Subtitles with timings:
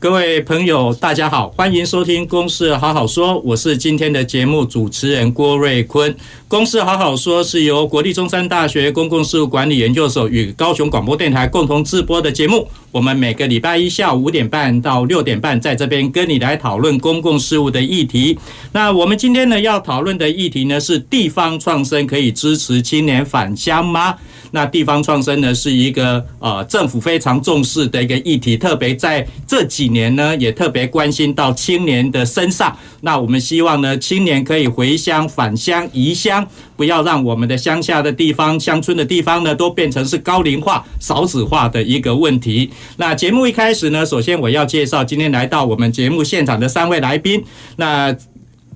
[0.00, 6.14] 各位朋友，大家好，欢迎收听《公事好好说》，我是今天的节目主持人郭瑞坤。
[6.46, 12.68] 《公事好好说》是由国立中山大学公共事务管理研究所与高雄广播电台共同制播的节目。
[12.92, 18.38] 我们每个礼拜一下午五点半到六点半，在这边跟你来讨论公共事务的议题。
[18.70, 24.14] 那我们今天呢要讨论的议题呢是地方创生可以支持青年返乡吗？
[24.52, 32.76] 那地方创生呢是一个呃政府非常重视的一个议题，特别在这几年呢也特别关心到青年的身上。
[33.00, 42.70] 那我们希望呢青年可以回乡返乡移乡，不要让我们的乡下的地方、乡村的地方呢都变成是高龄化、少子化的一个问题。
[42.96, 47.42] 那节目一开始呢，首先我要介绍今天来到我们节目现场的三位来宾。
[47.76, 48.14] 那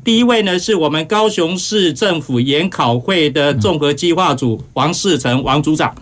[0.04, 5.94] 第一位呢，是我们高雄市政府研考会的综合计划组王世成王组长。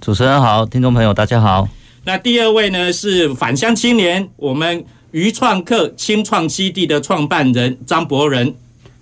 [0.00, 1.68] 主持人好，听众朋友大家好。
[2.06, 8.54] 那第二位呢，是返乡青年我们渔创客青创基地的创办人张博仁。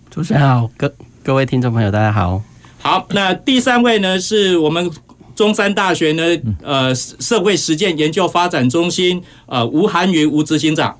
[0.09, 2.41] 主持人好，各各位听众朋友大家好。
[2.79, 4.91] 好，那第三位呢，是我们。
[5.35, 6.23] 中山大学呢，
[6.63, 10.95] 呃，社会实践研究发展中心，呃，吴涵云吴执行长。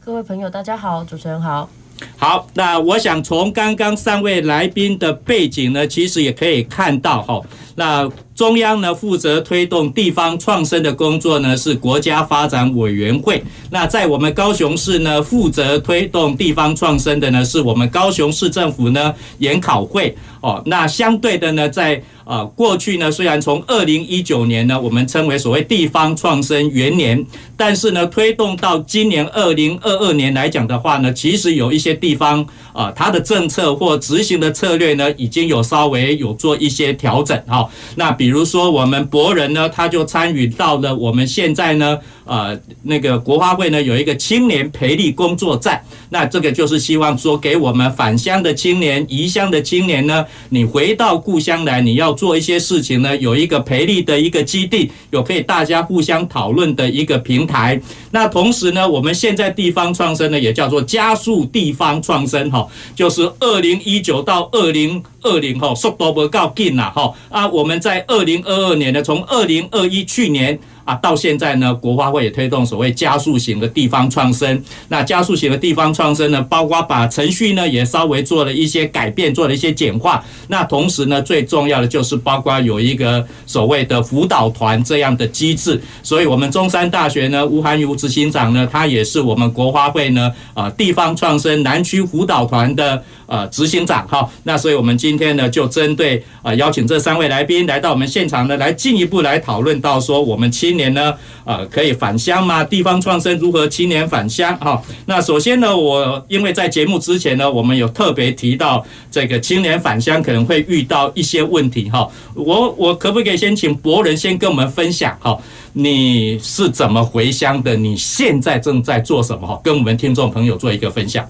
[0.00, 1.68] 各位朋友，大家好，主持人好。
[2.16, 7.40] 好，那我想从刚刚三位来宾的背景呢，其实也可以看到哈，
[7.76, 22.02] 那中央呢负责推动地方创生的工作呢是国家发展委员会，那在我们高雄市呢负责推动地方创生的呢是我们高雄市政府呢研考会哦，那相对的呢在。
[22.24, 27.24] 啊，过去呢，虽然从二零一九年呢，我们称为所谓地方创生元年，
[27.56, 37.68] 但是呢，推动到今年二零二二年来讲的话呢，其实有一些地方啊，它的政策或执行的策略呢，已经有稍微有做一些调整哈。
[37.96, 41.98] 那比如说我们博仁呢，他就参与到了我们现在呢。
[42.24, 57.80] 呃，那个国发会呢有一个青年培力工作站，那这个就是希望说给我们返乡的青年、移乡的青年呢，你回到故乡来，你要做一些事情呢，有一个培力的一个基地，有可以大家互相讨论的一个平台。
[58.12, 70.58] 那同时呢，我们现在地方创生呢也叫做加速地方创生哈，就是二零一九到二零二零哈，速度不够紧呐哈啊，我们在二零二二年呢，从二零二一去年。
[70.84, 74.60] 啊，到现在呢，国发会也推动所谓加速型的地方创生。
[74.88, 80.24] 那加速型的地方创生呢，包括把程序呢也稍微做了一些改变，做了一些简化。
[80.48, 85.80] 那同时呢，最重要的就是包括有一个所谓的辅导团这样的机制。
[86.02, 94.04] 所以，我们中山大学呢，吴涵如执行长呢，他也是我们国发会呢，呃，地方创生南区辅导团的呃执行长。
[94.08, 100.71] 哈，那所以我们今天呢，就针对呃邀请这三位来宾来到我们现场呢，来进一步来讨论到说我们七。
[100.72, 102.64] 今年呢，呃，可以返乡吗？
[102.64, 104.56] 地方创生如何青年返乡？
[104.56, 115.38] 哈，那首先呢，我因为在节目之前呢，我们有特别提到这个青年返乡可能会遇到一些问题，哈，我我可不可以先请博仁先跟我们分享，哈，
[115.74, 117.76] 你是怎么回乡的？
[117.76, 119.46] 你现在正在做什么？
[119.46, 121.28] 哈，跟我们听众朋友做一个分享。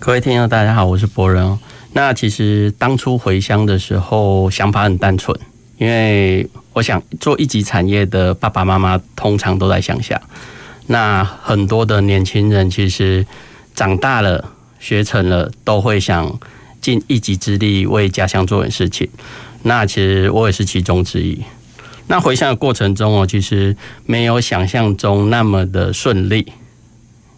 [0.00, 1.56] 各位听众大家好，我是博仁。
[1.92, 5.38] 那其实当初回乡的时候，想法很单纯。
[5.78, 10.20] 因为我想做一级产业的爸爸妈妈通常都在乡下，
[10.86, 13.26] 那很多的年轻人其实
[13.74, 16.38] 长大了学成了，都会想
[16.80, 19.08] 尽一己之力为家乡做点事情。
[19.62, 21.42] 那其实我也是其中之一。
[22.06, 23.76] 那回乡的过程中哦，其实
[24.06, 26.52] 没有想象中那么的顺利，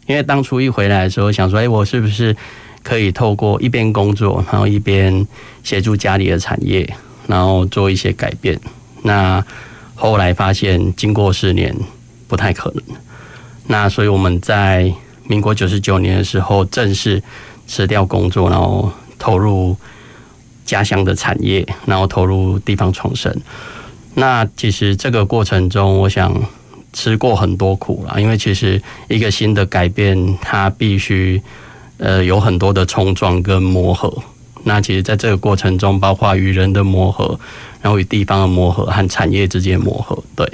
[0.06, 2.36] 因为当初一回来的时候，想说，哎，我是不是
[2.82, 5.26] 可以透过一边工作，然后一边
[5.62, 6.94] 协助家里的产业。
[7.28, 8.60] 然后做一些改变，
[9.02, 9.44] 那
[9.94, 11.74] 后来发现经过四年
[12.26, 12.82] 不太可能，
[13.66, 14.92] 那所以我们在
[15.28, 17.22] 民国九十九年的时候正式
[17.66, 19.76] 辞掉工作，然后投入
[20.64, 23.34] 家乡的产业，然后投入地方创生。
[24.14, 26.34] 那其实这个过程中，我想
[26.92, 31.40] 吃过很多苦了，因为其实一个新的改变，它必须
[31.98, 34.12] 呃有很多的冲撞跟磨合。
[34.64, 37.38] 那其实，在这个过程中，包括与人的磨合，
[37.80, 40.50] 然后与地方的磨合和产业之间磨合，对。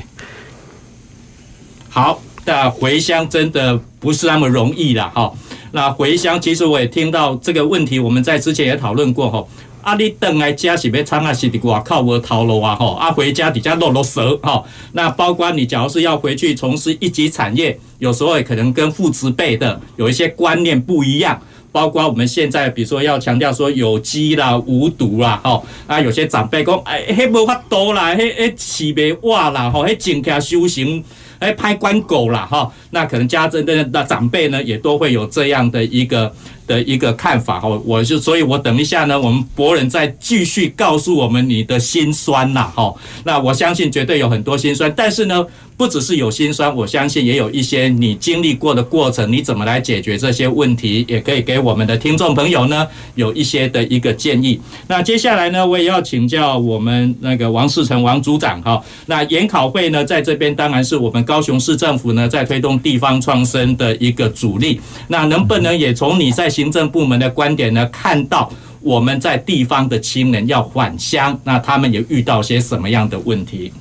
[1.88, 5.10] 好，但回乡真的不是那么容易啦。
[5.14, 5.32] 哈。
[5.72, 9.46] 那回乡，其实我也听到这个问题，我们在之前也讨论过哈。
[9.82, 14.62] 啊，你等来家是要唱啊，是的，外靠我头路啊，吼，啊，回家底下落落蛇，哈。
[14.92, 21.40] 那包括你，假如是要回去从事一级产业，有时候也可能跟父执辈的有一些观念不一样。
[21.72, 31.04] 包括我们现在，比如说要强调说有机啦、无毒啦，吼，啊，有些长辈讲，哎，嘿无法度啦，迄迄饲袂活啦，吼，嘿静下修行。
[31.40, 36.34] 哎，拍关狗啦哈，那可能家中的那长辈呢，也都会有这样的一个
[36.68, 37.68] 的一个看法哈。
[37.84, 42.94] 我就，所以我等一下呢，我们博人再继续告诉我们你的辛酸呐哈。
[43.24, 45.44] 那我相信绝对有很多辛酸，但是呢。
[45.78, 54.60] 不只是有辛酸，我相信也有一些你经历过的过程，你怎么来解决这些问题，也可以给我们的听众朋友呢有一些的一个建议。
[54.88, 58.82] 那接下来呢，我也要请教我们那个王世成王组长哈。
[59.06, 64.80] 那研考会呢，在这边当然是我们高雄市政府呢在推动地方创生的一个主力。
[65.06, 68.50] 那能不能也从你在行政部门的观点呢，看到
[68.80, 73.72] 我们在地方的青年要返乡，那他们也遇到些什么样的问题？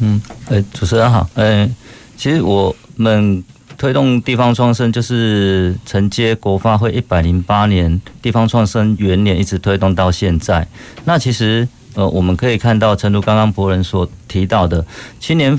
[0.00, 1.64] 嗯，呃，主持人好，呃，
[2.16, 3.44] 其实我们
[3.78, 10.66] 推动地方创生，就是承接国发会一百零八年地方创生元年，一直推动到现在。
[11.04, 14.84] 那其实，呃，我们可以看到，诚如刚刚博人所提到的，
[15.20, 15.56] 青年，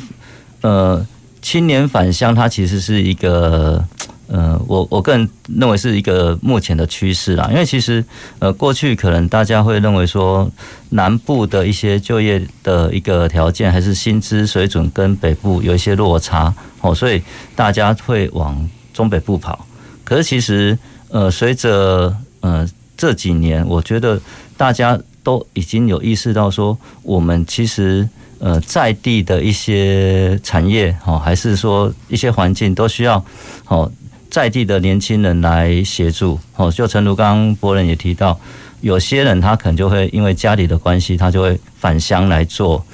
[0.60, 1.08] 呃，
[1.42, 3.82] 青年返乡，它其实是一个。
[4.28, 8.04] 呃，我我个人认为是一个目前的趋势啦，因为其实
[8.40, 10.52] 呃过去可能大家会认为说
[10.90, 17.22] 南部的一些就业的一个条件还是薪资水准跟北部有一些落差哦，所以
[17.56, 19.66] 大家会往中北部跑。
[20.04, 20.78] 可是其实
[21.10, 24.20] 呃随着呃这几年，我觉得
[24.58, 28.08] 大家都已经有意识到说，我们其实
[28.40, 33.24] 呃在地的一些产业哦，还是说一些环境都需要
[33.68, 33.90] 哦。
[34.30, 38.40] 在地的年轻人来协助，哦，就诚如刚刚博仁也提到，
[38.82, 42.86] 有些人他可能就会因为家里的关系，他就会返乡来做，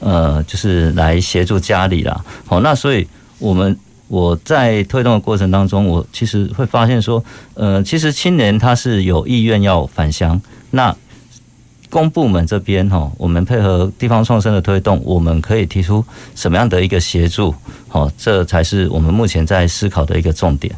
[0.00, 2.24] 呃，就是来协助家里啦。
[2.46, 3.06] 好，那所以
[3.38, 3.76] 我们
[4.08, 7.24] 我在推动的过程当中，我其实会发现说，
[7.54, 10.40] 呃，其实青年他是有意愿要返乡，
[10.70, 10.94] 那
[11.92, 16.02] 公部门这边哈，我们配合地方创生的推动，我们可以提出
[16.34, 17.54] 什么样的一个协助？
[17.86, 20.74] 好，这才是我们目前在思考的一个重点。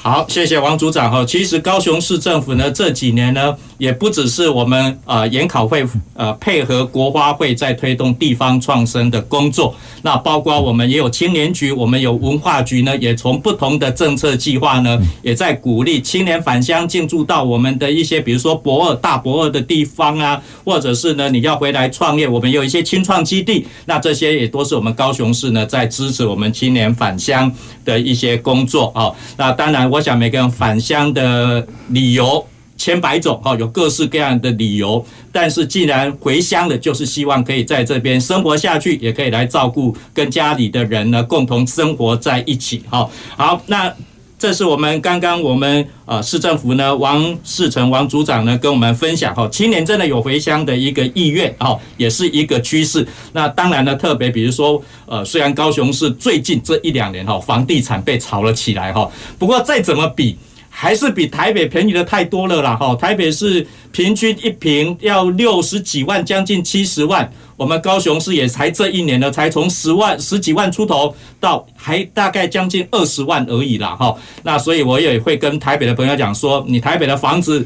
[0.00, 1.24] 好，谢谢王组长哈。
[1.26, 27.50] 其实高雄市政府呢，这几年呢，也不只是我们呃研考会呃配合国花会在推动地方创生的工作，那包括我们也有青年局，我们有文化局呢，也从不同的政策计划呢，也在鼓励青年返乡进驻到我们的一些，比如说博二大博二的地方啊，或者是呢你要回来创业，我们有一些青创基地，那这些也都是我们高雄市呢在支持我们青年返乡
[27.84, 29.12] 的一些工作啊。
[29.36, 29.84] 那当然。
[29.94, 32.44] 我想每个人返乡的理由
[32.76, 35.04] 千百种哈，有各式各样的理由。
[35.32, 42.82] 但是既然回乡了，就是希望可以在这边生活下去，也可以来照顾跟家里的人呢共同生活在一起。
[42.90, 43.92] 哈，好，那
[44.38, 53.06] 这是我们刚刚我们呃市政府呢王世成王组长呢跟我们分享哈，青年真的有回乡的一个意愿哈，也是一个趋势。
[53.32, 60.36] 那当然呢，特别比如说呃，虽然高雄市最近这一两年哈房地产被炒了起来哈，不过再怎么比。
[60.76, 62.74] 还是比台北便宜的太多了啦！
[62.74, 67.32] 哈，台北是平均一平要六十几万，将近七十万。
[67.56, 73.94] 我们高雄市也才这一年呢，才从十万十几万出头到还大概将近二十万而已啦！
[73.94, 77.64] 哈，那所以我也会跟台北的朋友讲说，你台北的房子。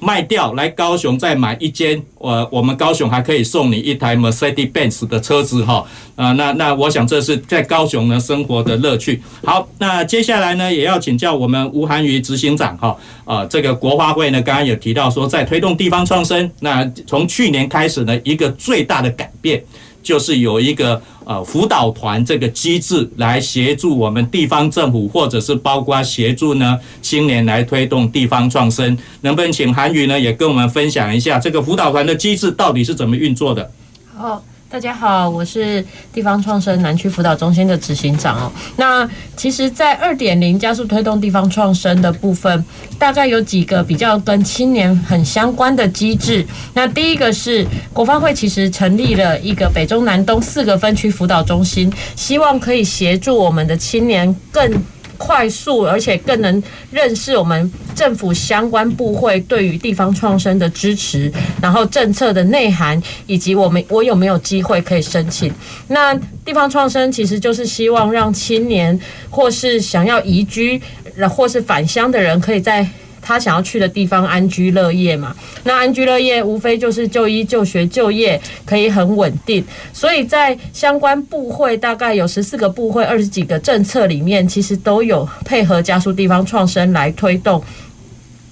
[0.00, 5.84] 卖掉来高雄再买一间，我，我们高雄还可以送你一台 Mercedes-Benz 的车子哈，
[6.16, 9.22] 啊，那那我想这是在高雄呢生活的乐趣。
[9.44, 19.62] 好，那接下来呢也要请教我们吴涵瑜执行长哈，啊，这个国花会呢刚刚有提到说在推动地方创生，那从去年开始呢一个最大的改变。
[20.02, 33.70] 就是有一个呃辅导团这个机制来协助我们地方政府，或者是包括协助呢青年来推动地方创生，能不能请韩语呢也跟我们分享一下这个辅导团的机制到底是怎么运作的？
[34.16, 34.42] 好。
[34.72, 38.52] 大家好，我是地方创生南区辅导中心的执行长哦。
[38.76, 42.64] 那其实，在二点零加速推动地方创生的部分，
[42.96, 46.46] 大概有几个比较跟青年很相关的机制。
[46.72, 54.72] 那第一个是国发会其实成立了一个北中南东四个分区辅导中心，希望可以协助我们的青年更
[55.20, 65.52] 快速，而且更能认识我们政府相关部会对于地方创生的支持，然后政策的内涵，以及我们我有没有机会可以申请。
[65.88, 68.98] 那地方创生其实就是希望让青年
[69.28, 70.80] 或是想要移居，
[71.28, 72.88] 或是返乡的人，可以在
[73.22, 75.34] 他想要去的地方安居乐业嘛？
[75.64, 79.64] 那安居乐业无非就是就医、就学、就业可以很稳定。
[79.92, 87.62] 所以在相关部会大概有十四个部会、二十几个政策里面，其实都有配合加速地方创生来推动。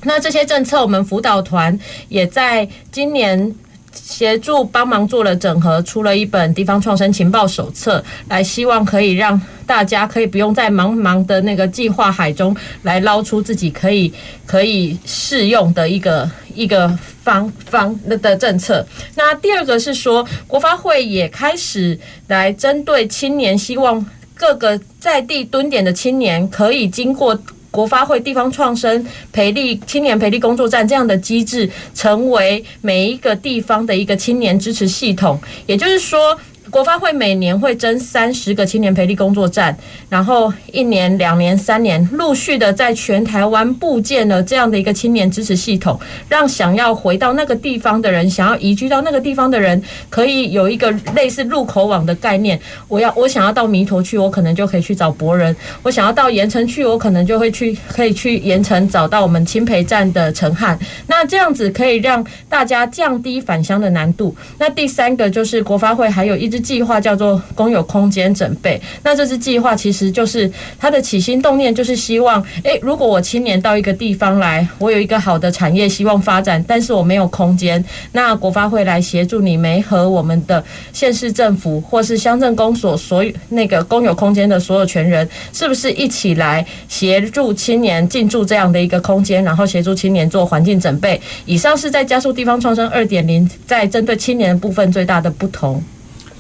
[0.05, 3.55] 那这些政策，我们辅导团也在今年。
[3.93, 14.13] 协助帮忙做了整合，出了一本地方创生情报手册，来希望可以让大家可以不用在茫茫的那个计划海中来捞出自己可以
[14.47, 16.89] 可以适用的一个一个
[17.23, 18.87] 方方的政策。
[19.15, 24.05] 那第二个是说，国发会也开始来针对青年，希望
[24.35, 27.39] 各个在地蹲点的青年可以经过。
[27.71, 36.39] 国发会地方创生培力青年培力工作站这样的机制，成为每一个地方的一个青年支持系统，也就是说。
[36.71, 39.75] 国发会每年会征三十个青年培力工作站，
[40.11, 45.99] 然后一年、两年、三年，陆续的在全台湾布建了这样的一个青年支持系统，
[46.29, 52.61] 让想要回到那个地方的人，想要移居到那个地方的人，可以有一个类似入口网的概念。
[52.87, 55.51] 我要我想要到弥陀去，我可能就可以去找博人；
[55.83, 60.79] 我想要到盐埕去，我可能就会去可以去盐埕找到我们青培站的陈汉。
[61.07, 64.37] 那这样子可以让大家降低返乡的难度。
[64.59, 66.58] 那第三个就是国发会还有一支。
[66.59, 68.81] 计划叫做公有空间准备。
[69.03, 80.63] 那这支计划其实就是它的起心动念，就是希望，诶，如果我青年到一个地方来，我有一个好的产业希望发展，但是我没有空间，那国发会来协助你，没和我们的
[80.93, 91.21] 县市政府或是乡镇公所所有那个公有空间的所有权人，是不是一起来协助青年进驻这样的一个空间，然后协助青年做环境准备？
[91.47, 95.83] 以上是在加速地方创生二点零，在针对青年部分最大的不同。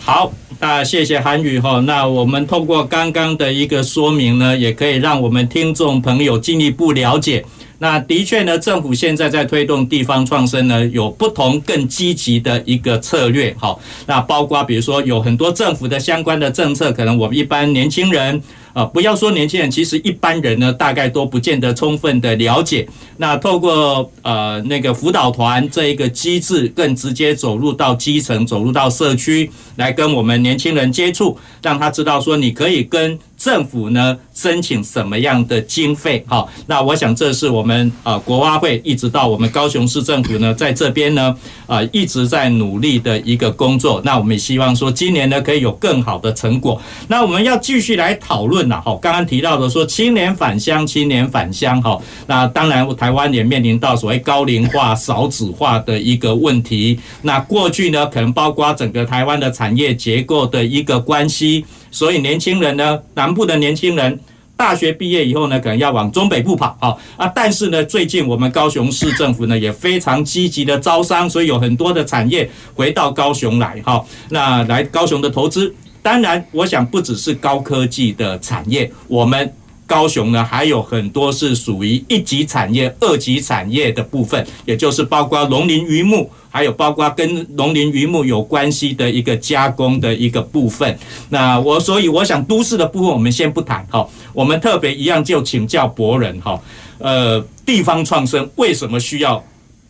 [0.09, 1.81] 好，那谢谢韩宇哈。
[1.81, 7.45] 那我们通过刚刚的一个说明呢，也可以让我们听众朋友进一步了解。
[7.79, 13.55] 那的确呢，政府现在在推动地方创生呢，有不同更积极的一个策略。
[13.61, 18.43] 哈，那包括比如说有很多政府的相关的政策，可能我们一般年轻人。
[18.73, 22.89] 啊，不要说年轻人，其实一般人呢，大概都不见得充分的了解。
[23.17, 36.23] 那透过呃那个辅导团这一个机制，更直接走入到基层，走入到社区，来跟我们年轻人接触，让他知道说，你可以跟政府呢申请什么样的经费。
[36.26, 41.35] 好，那我想这是我们啊国发会一直到我们高雄市政府呢，在这边呢
[41.66, 44.02] 啊一直在努力的一个工作。
[44.04, 46.80] 那我们也希望说，今年呢可以有更好的成果。
[47.07, 48.68] 那我们要继续来讨论。
[48.68, 56.99] 那好，刚刚提到的说青年返乡，青年返乡，哈，那当然台湾也面临到所谓高龄化、少子化的一个问题。
[57.23, 61.64] 那过去呢，可能包括整个台湾的产业结构的一个关系，
[61.99, 64.21] 所以年轻人呢，南部的年轻人
[64.57, 75.75] 大学毕业以后呢，可能要往中北部跑，啊啊，但是呢，最近我们高雄市政府呢也非常积极的招商，所以有很多的产业回到高雄来，哈，那来高雄的投资。
[76.00, 79.52] 当然，我想不只是高科技的产业，我们
[79.88, 90.97] 高雄呢还有很多是属于一级产业、二级产业的部分，也就是包括农林渔牧，还有包括跟农林渔牧有关系的一个加工的一个部分。
[91.30, 96.61] 那我所以我想都市的部分我们先不谈哈，我们特别一样就请教博人哈，
[96.99, 99.42] 呃，地方创生为什么需要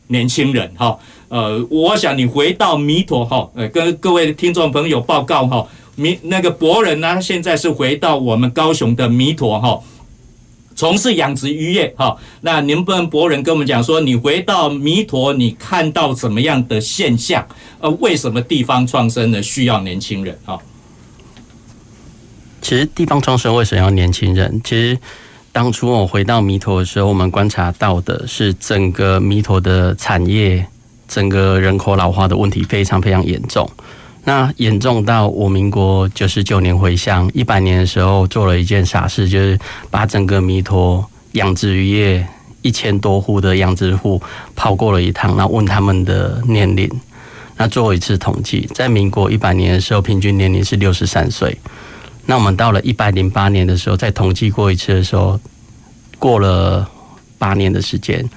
[0.07, 0.97] 年轻人哈？
[1.29, 5.67] 呃，我想你回到弥陀哈，呃，跟各位听众朋友报告哈。
[5.99, 9.83] 弥那个博人呢，现在是回到我们高雄的弥陀哈，
[10.77, 12.17] 从事养殖渔业哈。
[12.43, 17.45] 那您不能博人跟我们讲说，你回到弥陀，你看到怎么样的现象？
[17.81, 20.57] 呃，为什么地方创生呢需要年轻人哈？
[22.63, 24.61] 其实地方创生为什么要年轻人？
[24.63, 24.97] 其实
[25.51, 30.65] 当初我回到弥陀的时候，我们观察到的是整个弥陀的产业，
[31.09, 33.69] 整个人口老化的问题非常非常严重。
[34.29, 39.59] 那严重到我民国九十九年回乡，一百年的时候做了一件傻事，就是
[39.91, 42.29] 把整个弥陀养殖渔业
[42.61, 44.21] 一千多户的养殖户
[44.55, 46.87] 跑过了一趟，然后问他们的年龄，
[47.57, 51.57] 那做一次统计，在民国一百年的时候，平均年龄是六十三岁。
[52.27, 55.41] 那我们到了一百零八年的时候，再统计过一次的时候，
[56.19, 56.87] 过了
[57.39, 58.29] 八年的时间，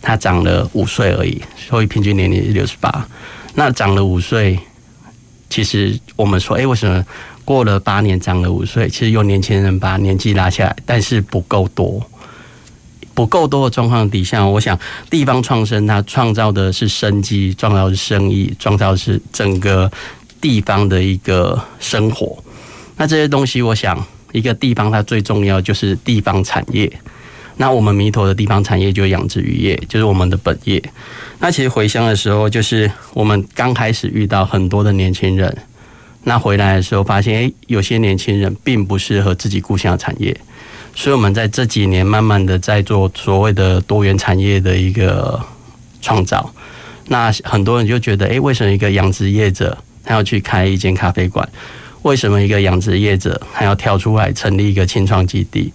[0.00, 3.06] 它长了五岁而已，所以平均年龄是六十八。
[3.54, 4.58] 那长了五岁。
[5.56, 7.02] 其实我们说，哎，为什么
[7.42, 11.98] 过了八年长了五岁，其实有年轻人把年纪拉下来，但是不够多，
[13.14, 19.90] 不够多的状况底下，我想地方创生它创造的是生机，创造的是生意，创造的是整个
[20.42, 22.36] 地方的一个生活。
[22.98, 26.92] 那这些东西，我想一个地方它最重要就是地方产业。
[27.56, 30.82] 那我们弥陀的地方产业就是养殖渔业，就是我们的本业。
[31.38, 35.56] 那其实回乡的时候，就是我们刚开始遇到很多的年轻人。
[36.24, 40.36] 那回来的时候发现，诶，有些年轻人并不适合自己故乡的产业。
[40.94, 45.40] 所以我们在这几年慢慢的在做所谓的多元产业的一个
[46.02, 46.52] 创造。
[47.08, 51.48] 那很多人就觉得，诶，为什么一个养殖业者他要去开一间咖啡馆？
[52.02, 55.72] 为什么一个养殖业者他要跳出来成立一个青创基地？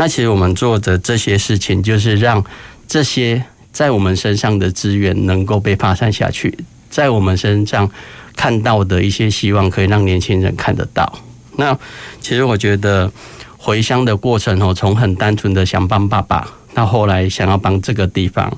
[0.00, 2.42] 那其实我们做的这些事情，就是让
[2.86, 6.56] 这些在我们身上的资源能够被发散下去，
[6.88, 7.90] 在我们身上
[8.36, 11.12] 看到的一些希望，可以让年轻人看得到。
[11.56, 11.76] 那
[12.20, 13.10] 其实我觉得
[13.56, 18.56] 回乡的过程哦，从很单纯的想帮爸爸，到后来想要帮这个地方。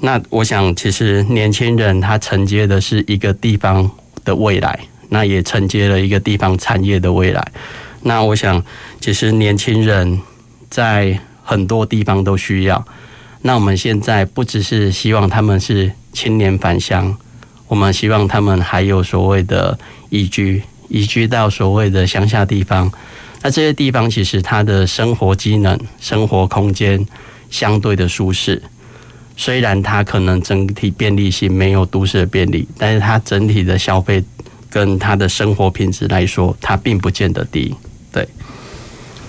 [0.00, 3.90] 那我想，其实年轻人他承接的是一个地方
[4.22, 7.42] 的未来，那也承接了一个地方产业的未来。
[8.02, 8.62] 那我想，
[9.00, 10.20] 其实年轻人。
[10.74, 12.84] 在很多地方都需要。
[13.42, 17.16] 那我们现在不只是希望他们是青年返乡，
[17.68, 19.78] 我们希望他们还有所谓的
[20.10, 22.90] 移居，移居到所谓的乡下地方。
[23.40, 27.06] 那这些地方其实它的生活机能、生活空间
[27.50, 28.60] 相对的舒适，
[29.36, 34.24] 虽然它可能整体便利性没有都市的便利，但是它整体的消费
[34.68, 37.72] 跟它的生活品质来说，它并不见得低。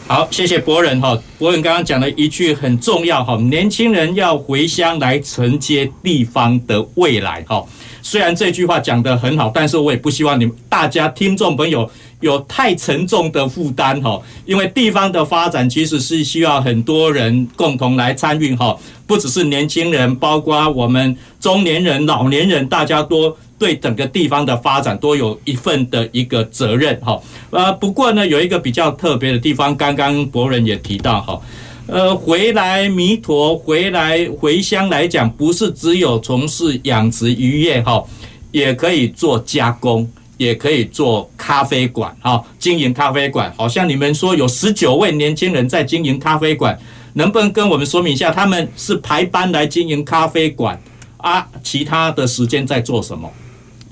[0.07, 1.19] 好，谢谢博仁哈。
[1.39, 7.65] 博仁刚刚讲了一句很重要哈，年轻人要回乡来承接地方的未来哈。
[8.03, 11.89] 虽然这句话讲得很好，但是我也不希望你们大家听众朋友
[12.25, 14.21] 有太沉重的负担哈。
[14.45, 18.77] 因为地方的发展其实是需要很多人共同来参与哈，
[19.07, 23.37] 不只是年轻人，包括我们中年人、老年人，大家都。
[23.57, 27.17] 对整个地方的发展都有一份的一个责任哈，
[27.51, 31.41] 呃，不过呢，有一个比较特别的地方，刚刚博仁也提到哈，
[31.87, 38.03] 呃，回来弥陀回来回乡来讲，不是只有从事养殖渔业哈，
[38.51, 40.05] 也可以做加工，
[40.37, 46.77] 也可以做咖啡馆哈，经营咖啡馆，好像你们说有十九位年轻人在经营咖啡馆，
[47.13, 50.79] 能不能跟我们说明一下，他们是排班来经营咖啡馆
[51.17, 51.47] 啊？
[51.63, 53.31] 其他的时间在做什么？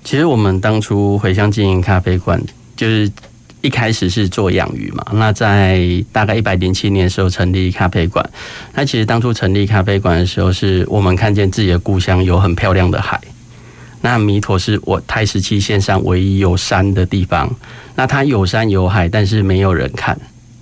[0.03, 2.41] 其实我们当初回乡经营咖啡馆，
[2.75, 3.09] 就是
[3.61, 5.05] 一开始是做养鱼嘛。
[5.13, 8.29] 那在大概一百零七年的时候成立咖啡馆。
[8.73, 13.17] 那其实当初成立咖啡馆的时候，是我们看见自己的故乡有很漂亮的海。
[14.03, 17.49] 那弥陀是我台十七线上唯一有山的地方。
[17.95, 20.15] 那它有山有海，但是没有人看，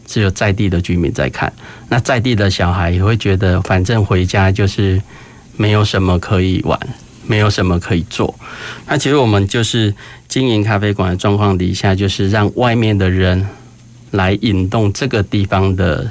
[0.06, 1.52] 只有在地的居民在看。
[1.90, 5.02] 那在地的小孩也会觉得，反正回家就是
[5.58, 6.80] 没有什么可以玩。
[7.28, 8.34] 没有什么可以做，
[8.88, 9.94] 那其实我们就是
[10.28, 13.48] 经营咖啡馆的状况底下，就是让外面的人
[14.10, 16.10] 来引动这个地方的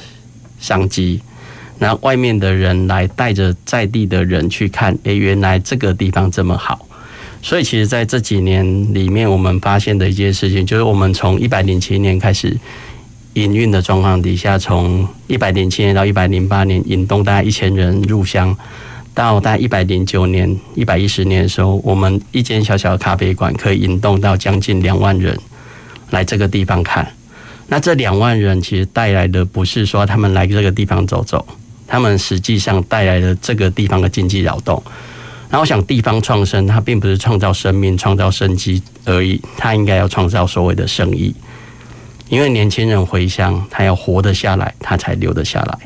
[0.61, 1.21] 商机，
[1.79, 6.87] 然后外面的人来带着在地的人去看，诶，原来这个地方这么好。
[7.43, 12.57] 所以，其实在这几年里面，我们发现的一件事情，就是我们从一百零七年开始
[13.35, 18.57] 营运的状况底下，从一百零七年到一百零八年，引动大概一千人入乡。
[19.13, 25.37] 到大概一百零九年、一百一十年的时候，我们一间小小的咖啡馆可以引动到将近两万人
[26.11, 27.07] 来这个地方看。
[27.67, 31.45] 那这两万人其实带来的不是说他们来这个地方走走，
[31.89, 34.81] 他们实际上带来了这个地方的经济劳动。
[35.53, 41.35] 那我想，地方创生它并不是创造生命、创造生机而已，它应该要创造所谓的生意。
[42.29, 45.79] 因为年轻人回乡，他要活得下来，他才留得下来。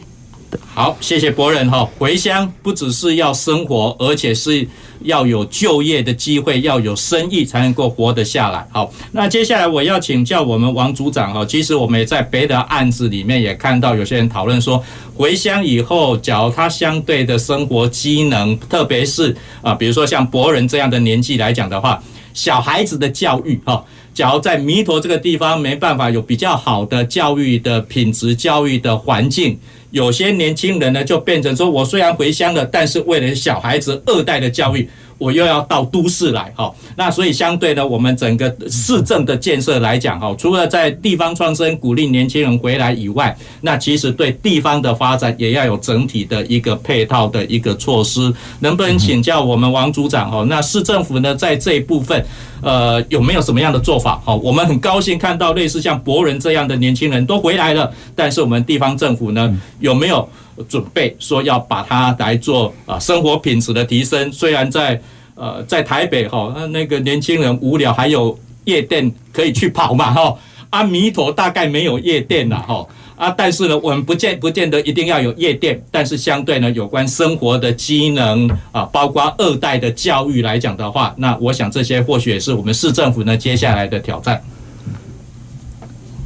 [0.74, 1.88] 好，谢谢博仁哈。
[1.98, 4.66] 回乡不只是要生活，而且是
[5.02, 8.66] 要有就业的机会，要有生意才能够活得下来。
[8.72, 11.44] 好，那接下来我要请教我们王组长哈。
[11.46, 14.82] 其实我们也在别的案子里面也看到有些人讨论说，
[15.14, 29.56] 回乡以后，假如他相对的生活机能，特别是啊，比如说像博仁这样的年纪来讲的话，小孩子的教育哈，假如在弥陀这个地方没办法有比较好的教育的品质、教育的环境。
[29.94, 36.72] 有些年轻人呢，就变成说，我虽然回乡了，但是为了小孩子二代的教育，我又要到都市来哈。
[36.96, 48.32] 那所以相对呢，我们整个市政的建设来讲哈，除了在地方创生鼓励年轻人回来以外，那其实对地方的发展也要有整体的一个配套的一个措施。
[48.60, 50.44] 能不能请教我们王组长哈？
[50.48, 52.24] 那市政府呢，在这一部分，
[52.62, 54.20] 呃，有没有什么样的做法？
[54.24, 60.28] 好，我们很高兴看到类似像博仁这样的年轻人都回来了，但是我们地方政府呢，有没有
[60.68, 64.30] 准备说要把它来做啊生活品质的提升？
[64.32, 65.00] 虽然在
[65.34, 70.36] 呃在台北哈，那个年轻人无聊，还有夜店可以去跑嘛哈，
[70.70, 72.86] 阿弥陀大概没有夜店了哈。
[73.16, 84.42] 啊，但是呢，我们不见不见得一定要有夜店，但是相对呢，有关生活的机能啊，包括二代的教育来讲的话，那我想这些或许也是我们市政府呢接下来的挑战。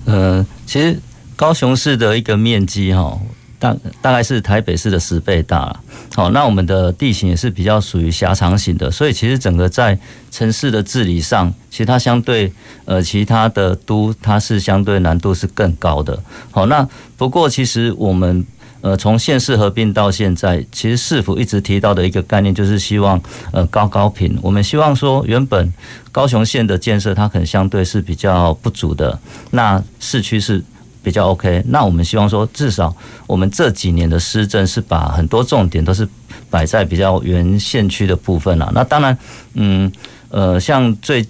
[0.06, 0.98] 呃，其实
[1.36, 3.20] 高雄市的一个面积哈。
[3.58, 5.80] 大大概是台北市的十倍大了，
[6.14, 9.98] 好，那我们的地形也是比较属于狭长型的，所以其实整个在
[10.30, 12.52] 城市的治理上，其实它相对
[12.84, 16.22] 呃其他的都，它是相对难度是更高的。
[16.52, 18.46] 好，那不过其实我们
[18.80, 25.72] 呃从县市合并到现在，其实市府一直提到的一个概念就是希望呃高高频，我们希望说原本
[26.12, 29.18] 高雄县的建设它可能相对是比较不足的，
[29.50, 30.62] 那市区是。
[31.08, 32.94] 比较 OK，那我们希望说，至少
[33.26, 36.06] 我们这几年的施政是把很多重点都是
[36.50, 38.70] 摆在比较原县区的部分了。
[38.74, 39.16] 那当然，
[39.54, 39.90] 嗯
[40.28, 41.26] 呃，像最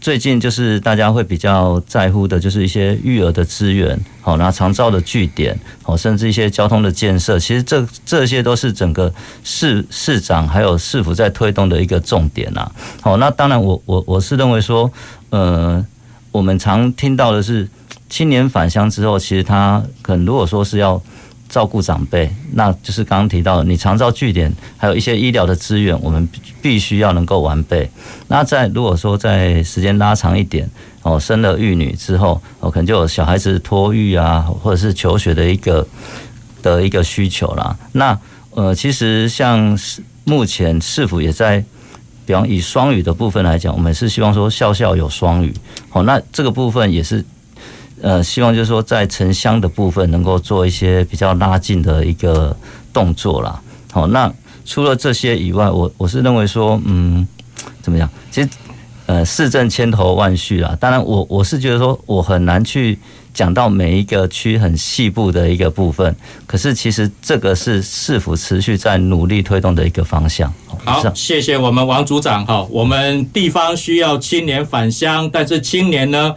[0.00, 12.70] 最近就是大家会比较在乎的，就是一些育儿的资源，好，那长照的据点，好，甚至一些交通的建设，其实这这些都是整个市市长还有市府在推动的一个重点呐。
[13.00, 14.88] 好，那当然，我我我是认为说，
[15.30, 15.84] 呃，
[16.30, 17.68] 我们常听到的是。
[18.08, 21.00] 青年返乡之后，其实他可能如果说是要
[21.48, 26.28] 照顾长辈，那就是刚刚提到的，你长照据点还有一些医疗的资源，我们
[26.60, 27.88] 必须要能够完备。
[28.28, 30.68] 那在如果说在时间拉长一点，
[31.02, 35.86] 哦，生了育女之后，哦，可能就有小孩子托育啊，或者是求学的一个
[36.62, 37.76] 的一个需求啦。
[37.92, 38.18] 那
[38.50, 39.78] 呃，其实像
[40.24, 41.64] 目前市府也在，
[42.24, 45.54] 比方以双语的部分来讲，我们是希望说校校有双语。
[45.88, 47.24] 好，那这个部分也是。
[48.02, 52.54] 呃，希望就是说，在城乡的部分能够做一些比较拉近的一个
[52.92, 53.60] 动作啦。
[53.90, 54.30] 好，那
[54.66, 57.26] 除了这些以外，我我是认为说，嗯，
[57.80, 58.08] 怎么样？
[58.30, 58.48] 其实，
[59.06, 60.76] 呃，市政千头万绪啊。
[60.78, 62.98] 当然我，我我是觉得说，我很难去
[63.32, 66.14] 讲到每一个区很细部的一个部分。
[66.46, 70.52] 可是，其实这个是市府持续在努力推动的一个方向。
[70.84, 72.62] 好，谢谢我们王组长哈。
[72.68, 76.34] 我们地方需要青年返乡，但是青年呢？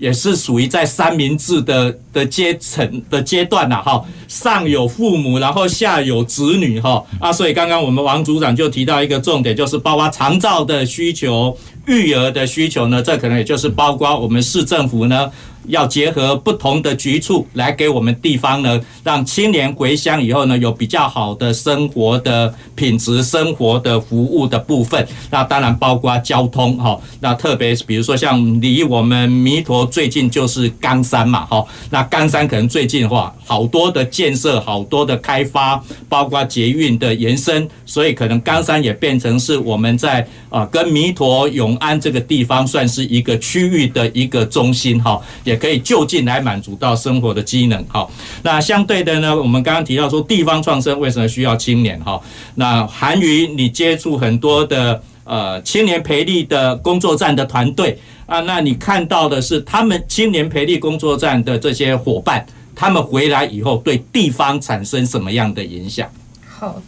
[0.00, 15.30] 也是属于在三明治的的阶层的阶段呐，哈，上有父母，然后下有子女，哈啊，所以刚刚我们王组长就提到一个重点，就是包括长照的需求、育儿的需求呢，这可能也就是包括我们市政府呢。
[15.66, 25.06] 要结合不同的局处来给我们地方呢，让青年回乡以后呢，有比较好的生活的品质、生活的服务的部分。
[25.30, 45.20] 那当然包括交通哈，那特别是比如说像离我们弥陀最近就是冈山嘛哈，那冈山可能最近的话，好多的建设、好多的开发，包括捷运的延伸，所以可能冈山也变成是我们在啊跟弥陀永安这个地方算是一个区域的一个中心哈。
[45.50, 48.08] 也可以就近来满足到生活的机能，好。
[48.42, 52.20] 那相对的呢，我们刚刚提到说地方创生为什么需要青年，哈。
[52.54, 66.08] 那韩瑜你接触很多的呃青年培力的工作站的团队啊，那你看到的是他们青年培力工作站的这些伙伴，他们回来以后对地方产生什么样的影响？
[66.46, 66.80] 好，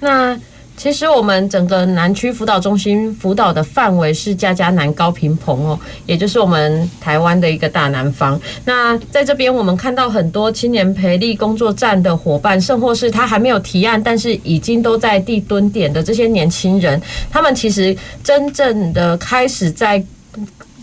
[0.00, 0.38] 那。
[0.76, 8.38] 其实我们整个南区辅导中心辅导的范围是家家南高屏澎哦，也就是我们台湾的一个大南方。
[8.64, 20.04] 那在这边，我们看到很多青年培力工作站的伙伴，甚或是他还没有提案，但是已经都在地蹲点的这些年轻人，他们其实真正的开始在。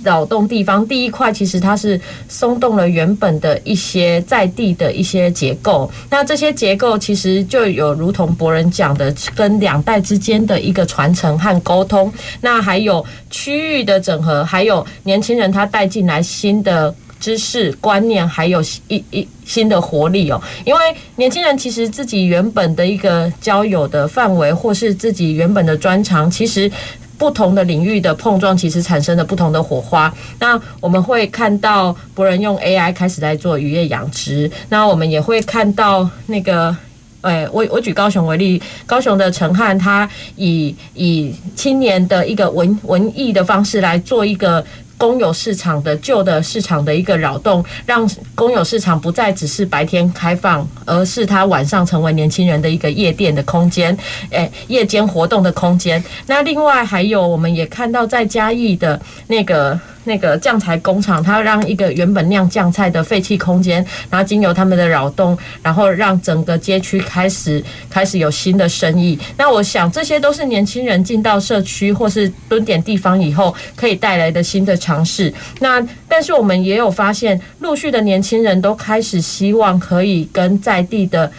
[0.03, 5.89] 扰动地方第一块，其实它是松动了原本的一些在地的一些结构。
[6.09, 12.11] 那这些结构其实就有如同博仁讲的，跟两代之间的一个传承和沟通。
[12.41, 20.41] 那还有区域的整合，还有年轻人他带进来新的知识观念，还有一一新的活力哦。
[20.65, 20.79] 因为
[21.15, 26.69] 年轻人其实自己原本的一个交友的范围，或是自己原本的专长，其实。
[27.17, 30.13] 不同的领域的碰撞，其实产生了不同的火花。
[30.39, 36.75] 那我们会看到博人用 AI 开始在做渔业养殖，那我们也会看到那个
[37.21, 44.63] 哎，我我举高雄为例，高雄的陈汉他以以青年的一个文文艺的方式来做一个。
[44.97, 53.97] 公有市场的旧的市场的一个扰动，让公有市场不再只是白天开放，而是它晚上成为年轻人的一个夜店的空间，
[54.29, 56.03] 诶，夜间活动的空间。
[56.27, 59.79] 那另外还有，我们也看到在嘉义的那个。
[60.05, 69.17] 那个酱菜工厂，它让一个原本酿酱菜的废弃空间，然后经由他们的扰动，然后让整个街区开始开始有新的生意。
[69.37, 75.33] 那我想，这些都是年轻人进到社区或是蹲点地方以后可以带来的新的尝试。
[75.59, 81.31] 那但是我们也有发现，陆续的年轻人都开始希望可以跟在地的。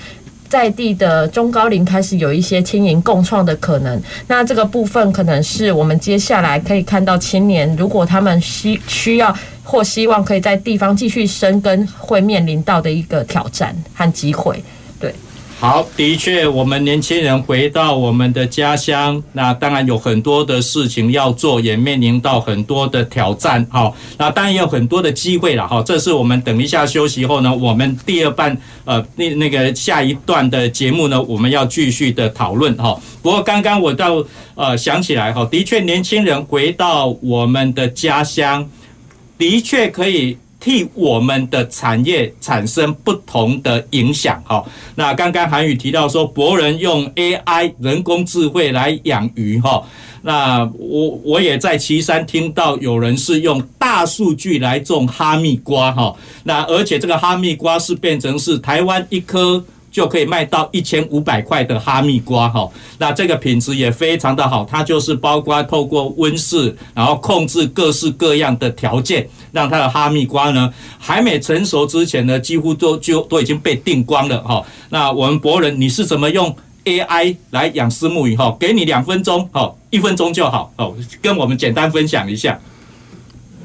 [0.54, 14.62] 在地的中高龄开始有一些青银共创的可能，那这个部分可能是我们接下来可以看到青年，如果他们需需要或希望可以在地方继续生根，会面临到的一个挑战和机会。
[15.60, 23.66] 好，的确，我们年轻人回到我们的家乡，那当然有很多的事情要做，也面临到很多的挑战。
[23.70, 25.66] 好，那当然也有很多的机会了。
[25.66, 32.76] 哈，这是我们等一下休息后呢，我们第二半呃那那个下一段的节目呢，我们要继续的讨论。
[32.76, 34.22] 哈，不过刚刚我倒
[34.56, 38.68] 呃想起来，哈，的确年轻人回到我们的家乡，
[39.38, 40.36] 的确可以。
[40.64, 44.64] 替我们的产业产生不同的影响，哈。
[44.94, 49.82] 那刚刚韩宇提到说，博人用 AI 人工智慧来养鱼，哈。
[50.22, 56.16] 那我我也在岐山听到有人是用大数据来种哈密瓜，哈。
[56.44, 59.62] 那而且这个哈密瓜是变成是台湾一颗。
[59.94, 74.60] 就可以卖到一千五百块的哈密瓜哈，那这个品质也非常的好，它就是包括透过温室，然后控制各式各样的条件，让它的哈密瓜呢还没成熟之前呢，几乎都就都已经被订光了哈。
[74.88, 76.52] 那我们博人，你是怎么用
[76.84, 78.54] AI 来养虱目鱼哈？
[78.58, 82.58] 给你两分钟哈，一分钟就好哦，跟我们简单分享一下。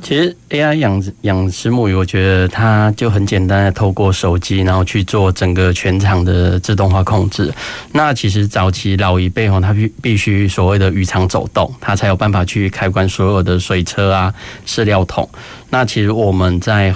[0.02, 7.54] 其实 AI 养养石母鱼，我觉得它就很简单的透过手机，然后去做整个全场的自动化控制。
[7.92, 14.34] 那其实早期老一辈哦，他必必须所谓的鱼场走动，他才有办法去开关所有的水车啊、
[14.66, 15.30] 饲料桶。
[15.70, 16.94] 那其实我们在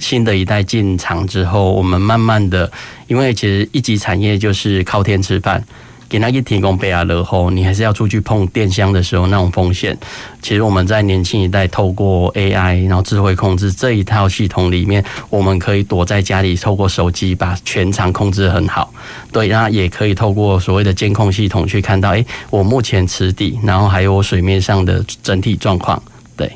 [0.00, 2.70] 新的一代进场之后，我们慢慢的，
[3.06, 5.62] 因为其实一级产业就是靠天吃饭。
[6.10, 9.96] 给他一提供备啊，然后你还是要出去碰电箱的时候那种风险。
[10.42, 18.92] 其实我们在年轻一代透过 AI，然后智慧控制这一套系统里面，我们可以躲在家里，透过手机把全场控制很好。
[19.30, 26.02] 对，那也可以透过所谓的监控系统去看到，哎，我目前池底，然后还有我水面上的整体状况。
[26.36, 26.50] 对，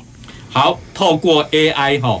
[0.51, 2.19] 好，透过 AI 哈。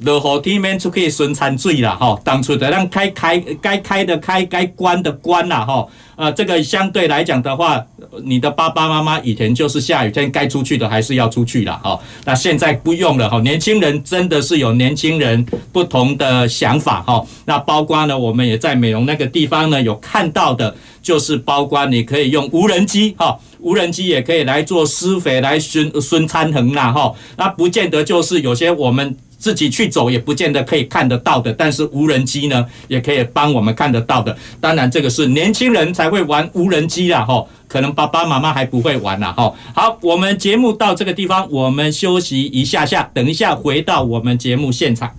[0.00, 7.82] 落雨天免出去巡餐水啦，吼，当初的让开开该开的开，该关的关啦，吼，呃，这个相对来讲的话，
[8.22, 29.16] 你的爸爸妈妈以前就是下雨天该出去的还是要出去啦，吼，那现在不用了，吼，年轻人真的是有年轻人不同的想法，吼，那包括呢，我们也在美容那个地方呢有看到的，就是包括你可以用无人机，哈，无人机也可以来做施肥来巡巡餐横啦，吼，那不见得就是有些我们。
[29.46, 34.36] 自己去走也不见得可以看得到的，但是无人机呢，也可以帮我们看得到的。
[34.60, 39.54] 当然，这个是年轻人才会玩无人机啦，吼，可能爸爸妈妈还不会玩啦，吼。
[39.72, 45.12] 好，我们节目到这个地方，我们休息一下下，等一下回到我们节目现场。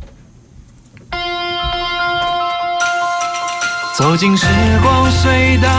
[3.96, 4.46] 走进时
[4.84, 5.70] 光隧道，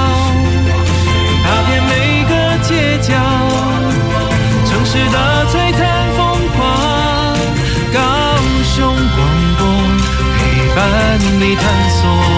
[1.44, 2.32] 踏遍每个
[2.66, 3.14] 街角，
[4.64, 5.87] 城市的璀璨。
[10.74, 12.37] 伴你探索。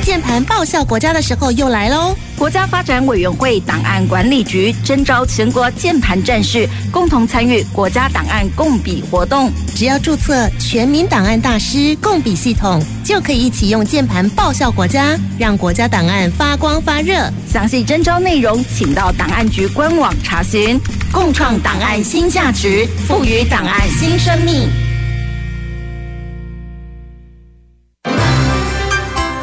[0.00, 2.16] 用键盘报效国家的时候又来喽！
[2.34, 9.52] 国家发展委员会档案管理局征召全国键盘战士，共同参与国家档案共笔活动。
[9.76, 17.30] 只要注册全民档案大师共笔系统，就可以一起用键盘报效国家，让国家档案发光发热。
[17.46, 20.80] 详细征召内容，请到档案局官网查询。
[21.12, 24.89] 共创档案新价值，赋予档案新生命。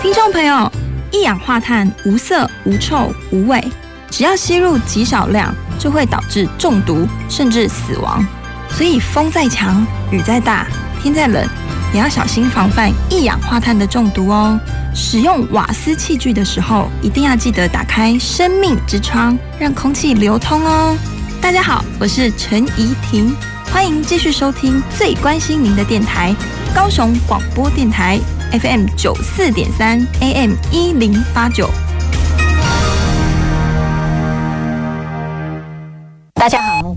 [0.08, 0.72] 听众朋友，
[1.12, 3.62] 一氧化碳无色、无臭、无味，
[4.10, 8.26] 只要吸入极少量，就会导致中毒甚至死亡。
[8.70, 10.66] 所以风再强、雨再大、
[11.04, 11.46] 天再冷，
[11.94, 14.58] 也要小心防范一氧化碳的中毒哦。
[14.96, 20.96] 使用瓦斯器具的时候，一定要记得打开生命之窗，让空气流通哦。
[21.42, 23.36] 大家好，我是陈怡婷，
[23.74, 26.34] 欢迎继续收听最关心您的电台——
[26.74, 28.18] 高雄广播电台
[28.52, 31.87] FM 九四点三 AM 一零八九。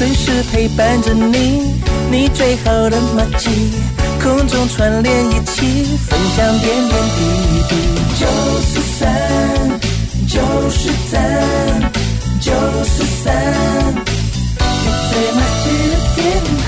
[0.00, 1.74] 随时陪伴着你，
[2.10, 3.50] 你最好的默契，
[4.22, 7.20] 空中串联一起，分享点点滴
[7.68, 7.74] 滴。
[8.18, 8.24] 九
[8.62, 9.78] 四三，
[10.26, 11.20] 九十三，
[12.40, 12.50] 九
[12.82, 13.44] 四三，
[14.64, 16.18] 你最默契的电
[16.62, 16.64] 台。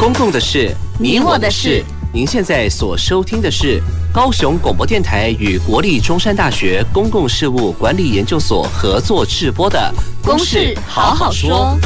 [0.00, 1.84] 公共的事，你我的事。
[2.10, 3.82] 您现在所收听的是
[4.14, 9.92] 高雄广播电台与国立中山大学公共事务管理研究所合作制播的
[10.26, 11.78] 《公事好好说》。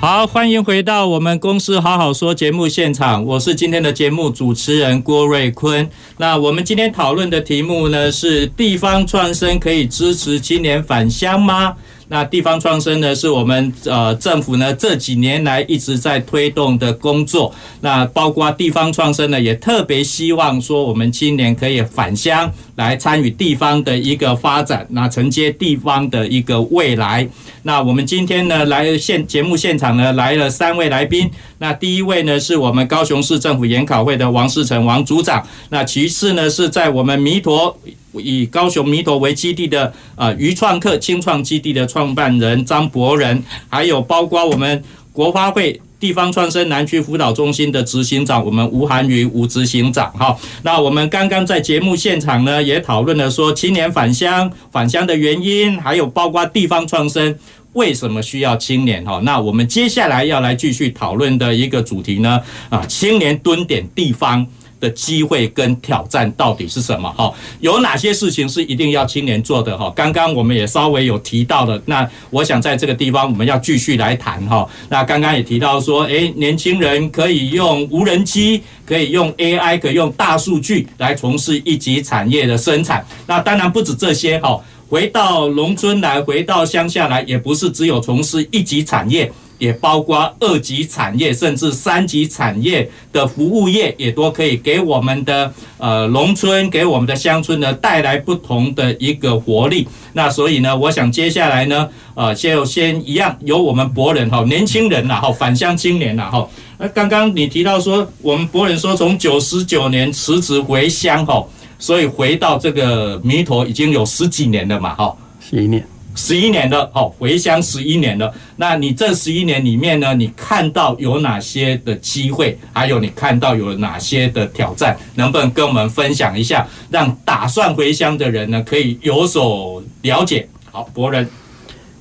[0.00, 5.86] 好，欢迎回到我们《公事好好说》节目现场，我是今天的节目主持人郭瑞坤。
[6.16, 11.74] 那我们今天讨论的题目呢，是地方创生可以支持青年返乡吗？
[12.08, 17.54] 那地方创生呢，是我们呃政府呢这几年来一直在推动的工作。
[17.82, 27.28] 那包括地方创生呢，也特别希望说我们青年可以返乡来参与地方的一个发展，那承接地方的一个未来。
[27.62, 31.30] 那我们今天呢来现节目现场呢来了三位来宾。
[31.58, 35.46] 那第一位呢是我们高雄市政府研考会的王世成王组长。
[35.68, 37.78] 那其次呢是在我们弥陀。
[38.14, 50.36] 以高雄弥陀为基地的呃渔创客青创基地的创办人张博仁，还有包括我们国发会地方创生南区辅导中心的执行长我们吴涵瑜吴执行长哈。
[50.62, 57.36] 那我们刚刚在节目现场呢也讨论了说青年返乡返乡的原因，还有包括地方创生
[57.72, 59.20] 为什么需要青年哈。
[59.24, 62.40] 那我们接下来要来继续讨论的一个主题呢
[62.70, 64.46] 啊青年蹲点地方。
[64.80, 67.10] 的机会跟挑战到底是什么？
[67.12, 69.76] 哈，有哪些事情是一定要青年做的？
[69.76, 71.80] 哈，刚刚我们也稍微有提到的。
[71.86, 74.68] 那我想在这个地方我们要继续来谈哈。
[74.88, 83.04] 那刚刚也提到说，诶，年轻人可以用无人机，可以用 AI，可以用大数据来从事一级产业的生产。
[83.26, 89.30] 那当然不止这些哈，回到农村来，回到乡下来，也不是只有从事一级产业。
[89.58, 99.86] 也包括二级产业，甚至三级产业的服务业，也都可以给我们的呃农村，给我们的乡村呢带来不同的一个活力。
[100.12, 106.48] 那所以呢，我想接下来呢，呃，就先一样由我们博人哈，年轻人呐哈，返乡青年呐哈。
[106.78, 111.44] 那刚刚你提到说，我们博人说从九十九年辞职回乡哈，
[111.78, 115.84] 所以回到这个弥陀已经有十几年了嘛哈，十一年。
[116.18, 118.34] 十一年的哦，回乡十一年了。
[118.56, 130.48] 那你这十一年里面呢，你看到有哪些的机会，还有你看到有哪些的挑战，能不能跟我们分享一下，让打算回乡的人呢可以有所了解？
[130.72, 131.26] 好，博仁，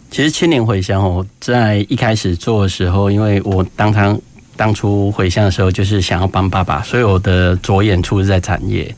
[0.10, 4.18] 其实青年回乡哦，在一开始做的时候，因为我当他
[4.56, 8.94] 当初回乡的时候，就是想要帮爸爸，所以我的着眼处是在产业。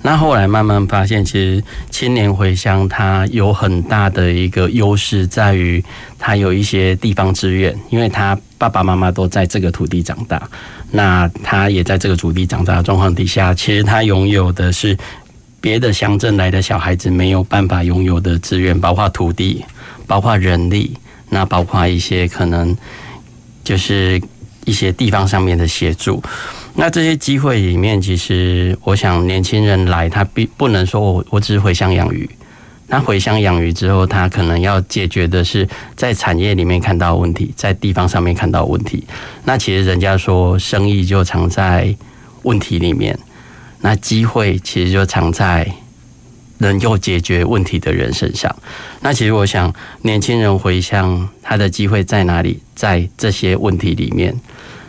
[0.00, 5.84] 那后来慢慢发现，其实青年回乡，它有很大的一个优势，在于
[6.18, 10.48] 它有一些地方资源，因为他爸爸妈妈都在这个土地长大，
[10.92, 14.96] 那他也在这个土地长大的状况底下，其实他拥有的是
[15.60, 19.64] 别的乡镇来的小孩子没有办法拥有的资源，包括土地，
[20.06, 20.96] 包括人力，
[21.28, 22.74] 那包括一些可能
[23.64, 24.22] 就是
[24.64, 26.22] 一些地方上面的协助。
[26.80, 32.30] 那这些机会里面，其实我想年轻人来，他必不能说我我只是回乡养鱼。
[32.86, 39.02] 那回乡养鱼之后，他可能要解决的是在产业里面看到问题，在地方上面看到问题。
[39.44, 41.92] 那其实人家说生意就藏在
[42.44, 43.18] 问题里面，
[43.80, 45.68] 那机会其实就藏在
[46.58, 48.54] 能够解决问题的人身上。
[49.00, 52.60] 那其实我想，年轻人回乡，他的机会在哪里？
[52.76, 54.32] 在这些问题里面。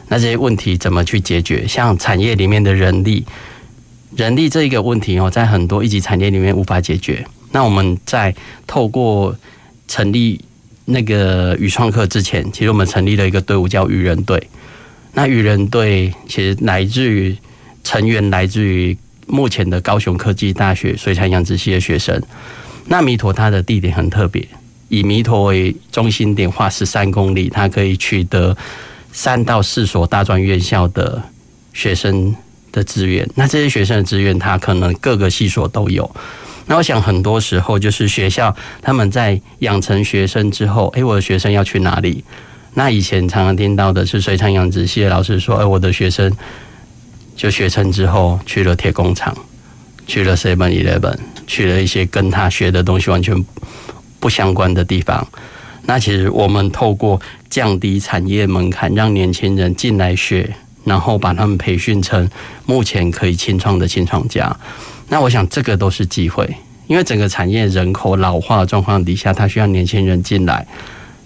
[0.10, 1.66] 那这些问题怎么去解决？
[1.68, 3.24] 像产业里面的人力，
[4.16, 7.26] 人力这一个问题哦，在很多一级产业里面无法解决。
[7.52, 8.36] 那我们在
[8.68, 9.36] 透过
[9.88, 10.40] 成立
[10.86, 14.42] 那个渔创客之前，其实我们成立了一个队伍叫渔人队。
[15.14, 17.36] 那渔人队其实来自于
[17.84, 18.98] 成员来自于
[19.28, 22.22] 目前的高雄科技大学水产养殖系的学生。
[22.86, 24.48] 那弥陀它的地点很特别，
[24.88, 28.56] 以弥陀为中心点画十三公里，它可以取得
[29.12, 31.22] 三到四所大专院校的
[31.74, 32.36] 学生
[32.72, 33.28] 的资源。
[33.36, 36.10] 那这些学生的资源，他可能各个系所都有。
[36.68, 42.24] 那我想很多时候就是学校他们在养成学生之后，诶，我的学生要去哪里？
[42.76, 46.32] 那以前常常听到的是水产养殖系的老师说，诶，我的学生
[47.36, 49.36] 就学成之后去了铁工厂，
[50.06, 53.44] 去了 Seven Eleven，去了一些跟他学的东西完全
[54.20, 55.28] 不相关的地方。
[55.86, 62.30] 那其实我们透过降低产业门槛，让年轻人进来学，然后把他们培训成
[62.66, 64.56] 目前可以青创的青创家。
[65.08, 66.48] 那我想，这个都是机会，
[66.88, 70.66] 因为整个产业人口老化的状况底下，它需要年轻人进来。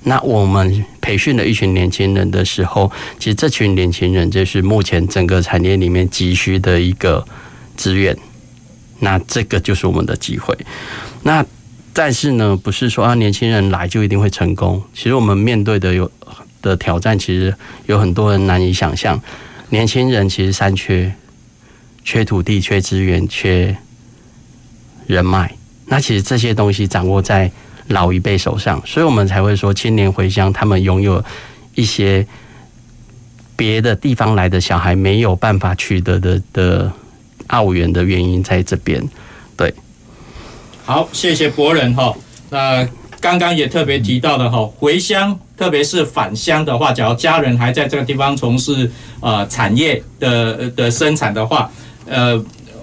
[0.03, 7.26] 那我们培训了一群年轻人的时候，其实这群年轻人就是目前整个产业里面急需的一个
[7.78, 8.17] 资源。
[8.99, 10.57] 那这个就是我们的机会。
[11.24, 11.45] 那
[11.94, 14.82] 但是呢，不是说啊，年轻人来就一定会成功。
[14.94, 16.12] 其实我们面对的有
[16.62, 19.22] 的挑战，其实有很多人难以想象。
[19.70, 21.14] 年轻人其实三缺。
[22.06, 23.78] 缺土地、缺资源、缺
[25.08, 27.50] 人脉，那其实这些东西掌握在
[27.88, 31.24] 老一辈手上，所以我们才会说青年回乡，他们拥有
[31.76, 32.28] 一些
[33.56, 36.91] 别的地方来的小孩没有办法取得的的
[37.48, 39.02] 奥援的原因在这边。
[39.56, 39.74] 对，
[40.86, 42.14] 好，谢谢博仁哈。
[42.50, 42.86] 那
[43.22, 51.72] 刚刚也特别提到的哈，回乡，特别是返乡的话，假如家人还在这个地方从事呃产业的的生产的话。
[52.06, 52.38] 呃，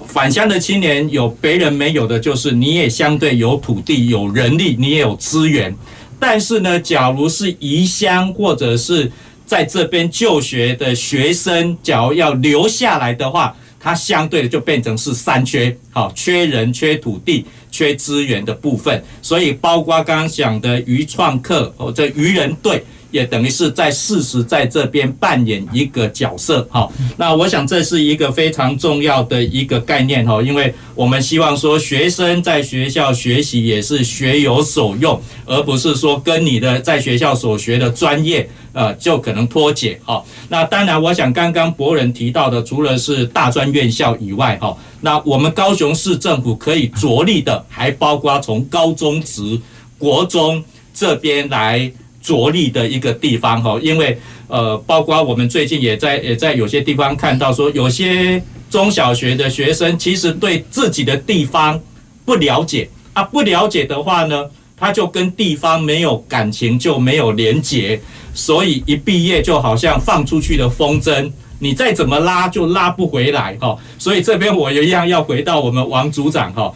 [0.06, 5.76] 返乡的青年有别人没有的，就是你也相对有土地、有人力，你也有资源。
[6.18, 9.12] 但是呢，假如是移乡或者是
[9.44, 19.02] 在这边就学的学生，假如要留下来的话，它相对的就变成是三缺，好，缺人、缺土地、缺资源的部分。
[19.22, 22.84] 所以，包括刚刚讲的渔创客哦，这渔人队。
[23.10, 26.88] 也等于是在事实在这边扮演一个角色，哈。
[27.16, 40.22] 那我想这是一个非常重要的一个概念，哈，因为我们希望说学生在学校学习也是学有所用，而不是说跟你的在学校所学的专业，呃，就可能脱节，哈。
[40.48, 49.60] 那当然，我想刚刚博仁提到的，除了是大专院校以外，哈，那我们高雄市政府可以着力的，还包括从高中职、
[49.98, 50.62] 国中
[50.94, 51.90] 这边来。
[52.22, 54.18] 着力的一个地方哈，因为
[54.48, 61.80] 呃，包括我们最近也在也在有些地方看到说，有些中小学的学生其实对自己的地方
[62.24, 64.44] 不了解啊，不了解的话呢，
[64.76, 68.00] 他就跟地方没有感情，就没有连结，
[68.34, 73.76] 所以一毕业就好像放出去的风筝，你再怎么拉就拉不回来哈。
[73.98, 76.72] 所以这边我一样要回到我们王组长哈。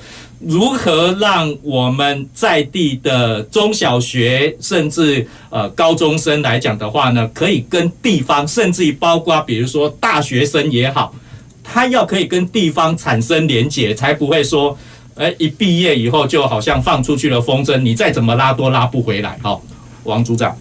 [0.47, 11.15] 如何让我们在地的中小学，甚至呃高中生来讲的话呢，可以跟地方，甚至于包括比如说大学生也好，
[11.63, 14.77] 他要可以跟地方产生连结，才不会说，
[15.17, 19.39] 哎，一毕业以后就好像放出去了风筝，你再怎么拉都拉不回来。
[19.43, 19.63] 好，
[20.05, 20.57] 王组长，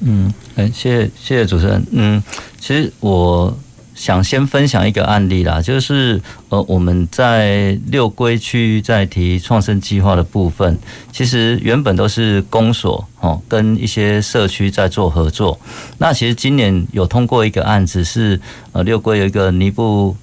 [0.00, 2.22] 嗯，哎，谢谢谢谢主持人，嗯，
[2.60, 3.56] 其实我。
[4.02, 10.76] 想先分享一个案例啦，就是呃，我们在六龟区在提创生计划的部分，
[11.12, 15.56] 其实原本都是公所哦，跟一些社区在做合作。
[15.98, 18.40] 那其实今年有通过一个案子，是
[18.72, 20.16] 呃六龟有一个尼布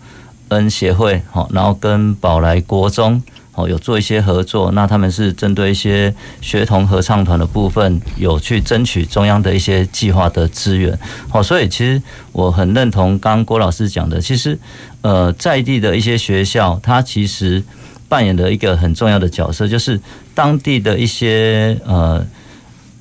[0.50, 3.24] 恩协会，好，然后跟宝来国中。
[3.60, 10.98] 哦，有做一些合作，那他们是针对一些学童合唱团的部分，有去争取中央的一些计划的资源。
[11.28, 12.02] 好，所以其实
[12.32, 14.58] 我很认同刚郭老师讲的，其实
[15.02, 17.64] 呃，在地的一些学校，它其实
[18.08, 20.00] 扮演的一个很重要的角色，就是
[20.34, 22.26] 当地的一些呃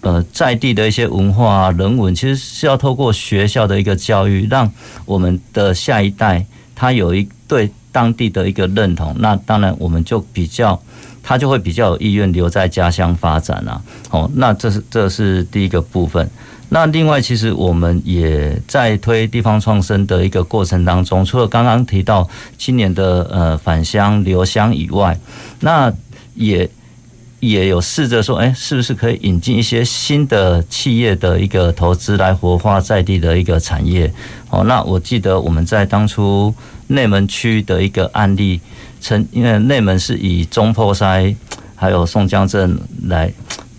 [0.00, 4.70] 呃在地的一些文化、人文，其实是要透过学校的一个教育，让
[5.04, 6.44] 我们的下一代
[6.74, 9.12] 他有一对当地的一个认同。
[9.18, 10.80] 那当然，我们就比较
[11.20, 13.82] 他就会比较有意愿留在家乡发展啊。
[14.10, 16.30] 哦，那这是这是第一个部分。
[16.68, 25.18] 那另外，其实我们也在推地方创生的一个过程当中，除了刚刚提到今年的呃返乡留乡以外，
[25.60, 25.92] 那
[26.34, 26.70] 也
[27.40, 34.12] 也有试着说，哎，是不是可以引进一些新的企业的一个投资来活化在地的一个产业？
[34.50, 36.54] 哦，那我记得我们在当初
[36.88, 38.60] 内门区的一个案例，
[39.00, 41.34] 曾因为内门是以中破塞
[41.74, 43.32] 还有宋江镇来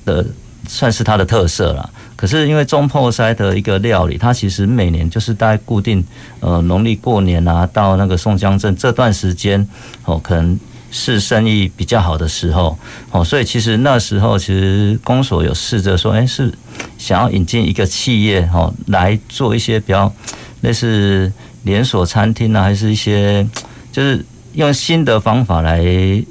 [0.05, 0.25] 的，
[0.67, 1.89] 算是它的特色了。
[2.15, 6.03] 可是因为中破塞的一个料理，它其实每年就是大概固定，
[6.41, 9.65] 呃，农历过年啊，到那个宋江镇这段时间，
[10.03, 10.59] 哦，可能
[10.91, 12.77] 是生意比较好的时候，
[13.11, 16.53] 哦，所以其实那时候其实公所有试着说，哎，是
[16.97, 20.13] 想要引进一个企业，哦，来做一些比较
[20.59, 21.31] 类似
[21.63, 23.47] 连锁餐厅啊，还是一些
[23.91, 25.83] 就是用新的方法来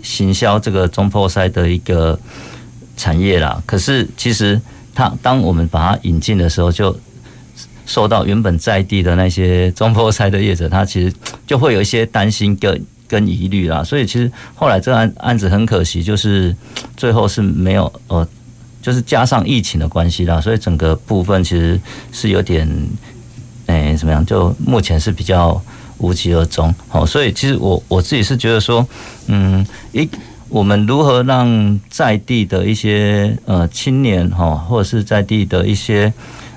[0.03, 2.19] 行销这个中破塞的一个
[2.97, 3.63] 产业啦。
[3.67, 4.61] 可是其实。
[4.95, 6.99] 他当我们把它引进的时候，就
[7.87, 11.15] 受到原本在地的那些中破塞的业者，他其实
[11.47, 13.85] 就会有一些担心跟跟疑虑啦。
[13.85, 16.53] 所以其实后来这个案案子很可惜，就是
[16.97, 18.27] 最后是没有呃，
[18.83, 22.69] 就是加上疫情的关系啦，所以整个部分其实是有点
[23.69, 24.27] 诶怎么样？
[24.27, 25.59] 就目前是比较
[25.97, 26.75] 无疾而终。
[26.89, 28.87] 好，所以其实我我自己是觉得说，
[29.29, 30.07] 嗯一。
[30.51, 36.11] 我们如何让在地的一些呃青年哈，或者是在地的一些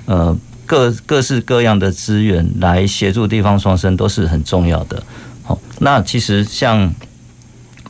[0.06, 0.34] 呃
[0.64, 5.02] 各各式各样的资源来协助地方双生，都是很重要的。
[5.42, 6.90] 好，那其实像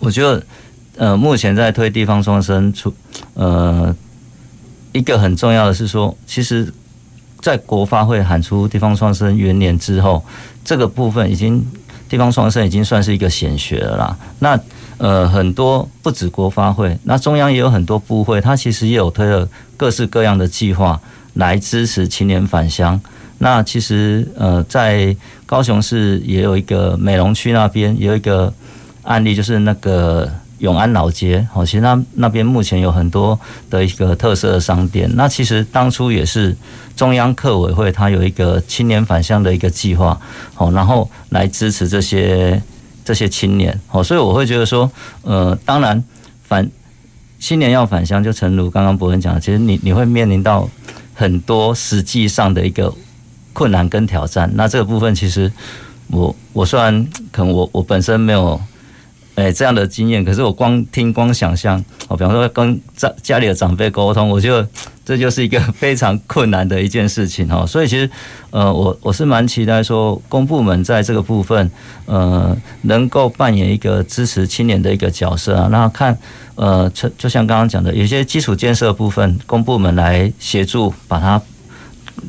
[0.01, 0.45] 我觉得
[0.97, 2.93] 呃，目前在推地方双生出
[3.35, 3.95] 呃
[4.91, 6.75] 一个很重要的是说，其实，
[7.43, 10.25] 在国发会喊出地方创生元年之后，
[10.65, 11.63] 这个部分已经
[12.09, 14.17] 地方创生已经算是一个显学了啦。
[14.39, 14.59] 那
[14.99, 21.01] 呃，很多不止国发会，那中央也有很多部会，它其实也有推了各式各样的计划
[21.35, 23.01] 来支持青年返乡。
[23.39, 28.53] 那其实呃，在高雄市也有一个美容区那边也有一个
[29.03, 30.31] 案例，就是那个
[30.63, 31.47] 永安老街。
[31.55, 33.39] 哦，其实那那边目前有很多
[33.71, 35.09] 的一个特色的商店。
[35.15, 36.57] 那其实当初也是
[36.97, 40.21] 中央客委会，它有一个青年返乡的一个计划，
[40.57, 42.61] 哦，然后来支持这些。
[43.05, 44.89] 这些青年，哦，所以我会觉得说，
[45.23, 46.01] 呃，当然
[46.45, 46.71] 返
[47.41, 50.71] 青年要返乡，就诚如刚刚博文讲，其实你你会面临到
[51.13, 52.95] 很多实际上的一个
[53.53, 54.49] 困难跟挑战。
[54.55, 55.51] 那这个部分，其实
[56.11, 58.61] 我我虽然可能我我本身没有。
[59.35, 64.69] 哎，这样的经验，可是我光听光想象，哦，比方说跟家家里的长辈沟通，我觉得
[65.05, 67.65] 这就是一个非常困难的一件事情哈。
[67.67, 68.11] 所以其实，
[68.51, 71.71] 呃，我我是蛮期待说，公部门在这个部分，
[72.05, 75.69] 呃，能够扮演一个支持青年的一个角色啊。
[75.71, 76.17] 那看，
[76.55, 81.41] 呃，就就像刚刚讲的，有些基础建设部分，公部门来协助把它。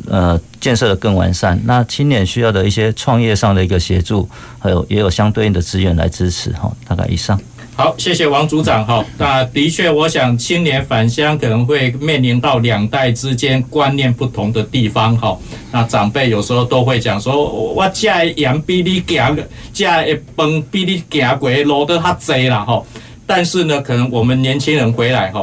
[0.10, 1.60] 呃，建设的更完善。
[1.66, 4.28] 那青年需要的一些创业上的一个协助，
[4.60, 6.72] 还有也有相对应的资源来支持哈。
[6.88, 7.40] 大概以上。
[7.76, 9.04] 好，谢谢王组长哈。
[9.18, 15.36] 那的确，我想青年返乡可能会面临到两代之间观念不同的地方哈。
[15.72, 19.36] 那长辈有时候都会讲说，我家的盐比你行，
[19.74, 22.80] 家的饭比你行过路都较济啦哈。
[23.26, 25.42] 但是呢，可能我们年轻人回来哈。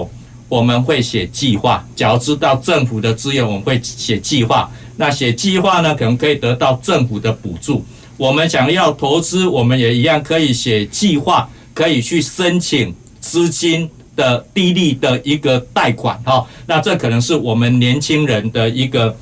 [0.51, 4.69] 我们会写计划，假如知道政府的资源，我们会写计划。
[4.97, 7.85] 那写计划呢，可能可以得到政府的补助。
[8.17, 16.21] 我们想要投资，我们也一样可以写计划，可以去申请资金的低利的一个贷款。
[16.25, 19.17] 哈，那这可能是我们年轻人的一个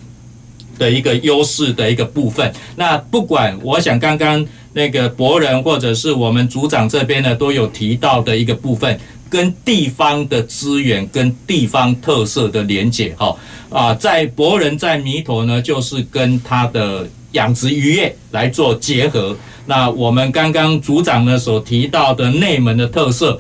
[0.79, 2.51] 的一个优势的一个部分。
[2.75, 8.99] 那不管，我想刚刚那个博仁或者是我们组长这边呢，都有提到的一个部分。
[9.31, 13.37] 跟地方的资源跟地方特色的连结，哈
[13.71, 19.37] 啊，在博仁在弥陀呢，就是跟它的养殖渔业来做结合。
[19.67, 23.39] 那我们刚刚组长呢所提到的内门的特色，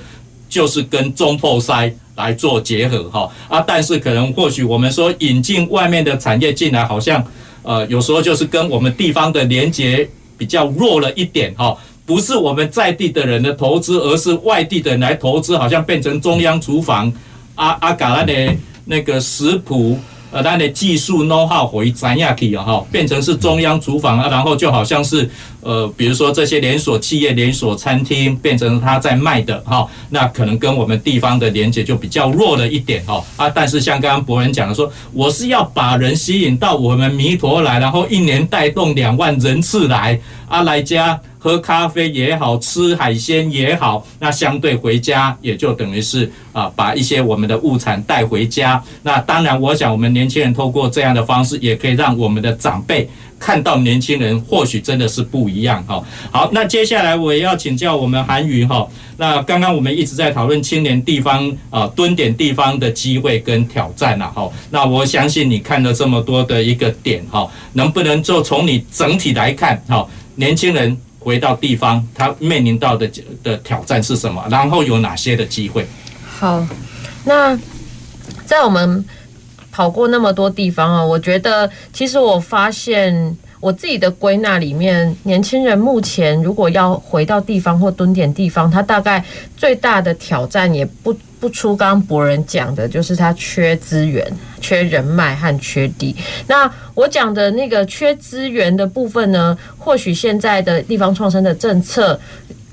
[0.48, 7.24] 就是跟中破塞来做结合，哈啊，但是可能或许我们说引进外面的产业进来，好像
[7.62, 11.76] 呃有时候就是跟我们地方的连结比较弱了一点，哈。
[12.08, 17.12] 不是我们在地的人的投资，而是外地的人来投资，好像变成中央厨房，
[17.54, 18.32] 阿阿嘎拉的
[18.86, 19.98] 那个食谱
[20.30, 25.28] 呃，他的技术 know how 回三亚去啊，哈，变成是中央厨房啊，然后就好像是
[25.68, 33.50] 呃，比如说这些连锁企业、连锁餐厅变成他在卖的哈，那可能跟我们地方的连接就比较弱了一点哈啊。
[33.50, 41.20] 但是像刚刚博仁讲的说，我是要把人吸引到我们弥陀来，然后一年带动两万人次来啊，来家。
[41.40, 48.82] 喝咖啡也好，吃海鲜也好，那相对回家也就等于是啊，把一些我们的物产带回家。
[49.04, 53.08] 那当然，我想我们年轻人透过这样的方式，也可以让我们的长辈
[53.38, 56.02] 看到年轻人或许真的是不一样哈。
[56.30, 58.86] 好，那接下来我也要请教我们韩瑜哈。
[59.16, 64.50] 那刚刚我们一直在讨论青年地方啊蹲点地方的机会跟挑战呐哈。
[64.70, 70.96] 那我相信你看了这么多的一个点哈，能不能就从你整体来看哈，年轻人？
[71.20, 73.10] 回到地方，他面临到的
[73.42, 74.42] 的挑战是什么？
[74.48, 75.84] 然后有哪些的机会？
[76.24, 76.64] 好，
[77.24, 77.58] 那
[78.46, 79.04] 在我们
[79.78, 89.24] 跑过那么多地方啊，我觉得其实我发现我自己的归纳里面，年轻人目前如果要回到地方或蹲点地方，他大概
[89.56, 91.16] 最大的挑战也不。
[91.40, 94.26] 不出刚博人讲的，就是他缺资源、
[94.60, 96.12] 缺人脉和缺地。
[96.48, 102.18] 那我讲的那个缺资源的部分呢，或许现在的地方创生的政策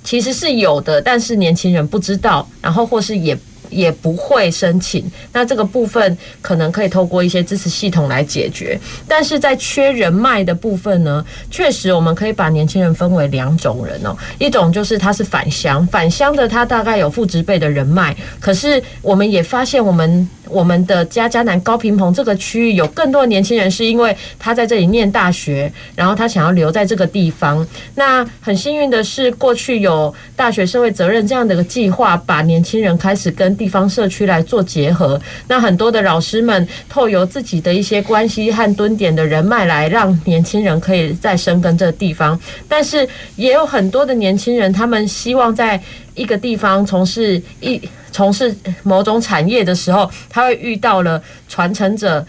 [0.04, 3.38] 其实是有的，但是年轻人不知道，然后或是也。
[3.76, 5.04] 也不会申请，
[5.34, 8.80] 那这个部分可能可以透过一些支持系统来解决。
[9.08, 20.28] 但是在缺人脉的部分呢，确实我们可以把年轻人分为两种人哦，一种就是他是返乡，返乡的他大概有父职辈的人脉，可是我们也发现我们。
[20.50, 27.66] 我们的嘉嘉南高屏澎这个区域有更多的年轻人，是因为他在这里念大学，然后他想要留在这个地方。
[27.96, 35.20] 那很幸运的是，过去有大学社会责任这样的一个计划，把年轻人开始跟地方社区来做结合。
[35.48, 42.40] 那很多的老师们透由自己的一些关系和蹲点的人脉，来让年轻人可以再生根这个地方。
[42.68, 45.82] 但是也有很多的年轻人，他们希望在
[46.16, 47.80] 一个地方从事一。
[48.12, 52.26] 从事某种产业的时候，他会遇到了传承者，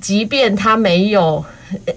[0.00, 1.44] 即便他没有。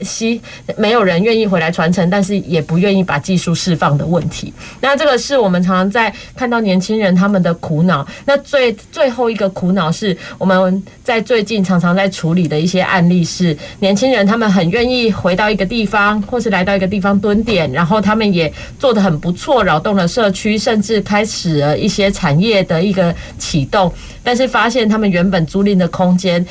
[0.04, 0.40] 吸
[0.78, 4.54] 没有人愿意回来传承，但是也不愿意把技术释放的问题。
[4.82, 8.08] 那这个是我们常常在看到年轻人他们的苦恼。
[8.26, 23.92] 那最最后一个苦恼是我们在最近常常在处理的一些案例是，年轻人他们很愿意回到一个地方，或是来到一个地方蹲点，然后他们也做得很不错，扰动了社区，甚至开始了一些产业的一个启动。
[24.24, 26.46] 但是发现他们原本租赁的空间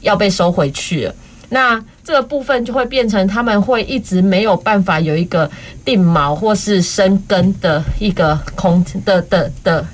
[0.00, 1.14] 要被收回去了。
[1.50, 5.50] 那这个部分就会变成他们会一直没有办法有一个
[5.84, 9.86] 定锚或是生根的一个空的的的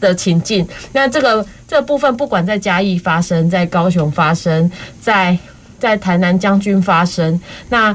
[0.00, 0.66] 的情境。
[0.92, 5.36] 那这个这个部分不管在嘉义发生，在高雄发生，在
[5.78, 7.38] 在台南将军发生，
[7.68, 7.94] 那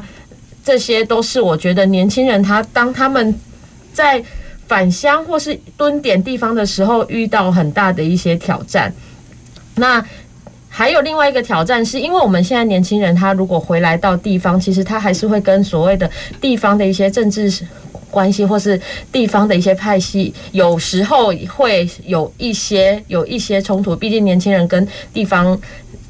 [0.64, 3.34] 这些都是我觉得年轻人他当他们
[3.92, 4.22] 在
[4.68, 8.94] 返乡或是蹲点地方的时候遇到很大的一些挑战。
[9.74, 10.04] 那
[10.74, 16.10] 还有另外一个挑战，是因为我们现在年轻人，他如果回来到地方，其实他还是会跟所谓的
[16.40, 17.52] 地方的一些政治
[18.10, 18.80] 关系，或是
[19.12, 23.94] 地方的一些派系，有时候会有一些有一些冲突。
[23.94, 25.60] 毕竟年轻人跟地方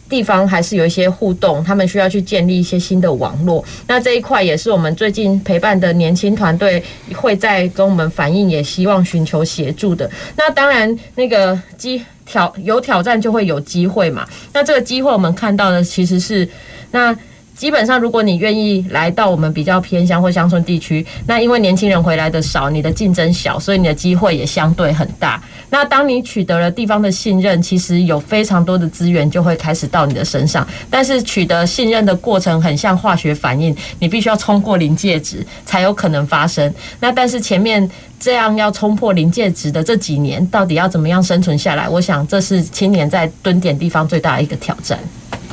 [0.09, 3.65] 地方还是有一些互动，他们需要去建立一些新的网络。
[3.89, 6.81] 那这一块也是我们最近陪伴的年轻团队
[7.17, 10.09] 会在跟我们反映，也希望寻求协助的。
[10.37, 12.01] 那当然，那个机。
[12.25, 16.49] 挑有挑战就会有机会嘛，那这个机会我们看到的其实是
[16.91, 17.17] 那。
[17.63, 25.41] 基本上，如果你愿意来到我们比较偏乡或乡村地区，那因为年轻人回来的少，你的竞争小，所以你的机会也相对很大。
[25.71, 30.67] 那当你取得了地方的信任，其实有非常多的资源就会开始到你的身上。
[30.91, 36.75] 但是取得信任的过程很像化学反应，你必须要冲过临界值才有可能发生。
[36.99, 37.89] 那但是前面
[38.19, 41.89] 这样要冲破临界值的这几年，到底要怎么样生存下来？
[41.89, 44.99] 我想这是青年在蹲点地方最大的一个挑战。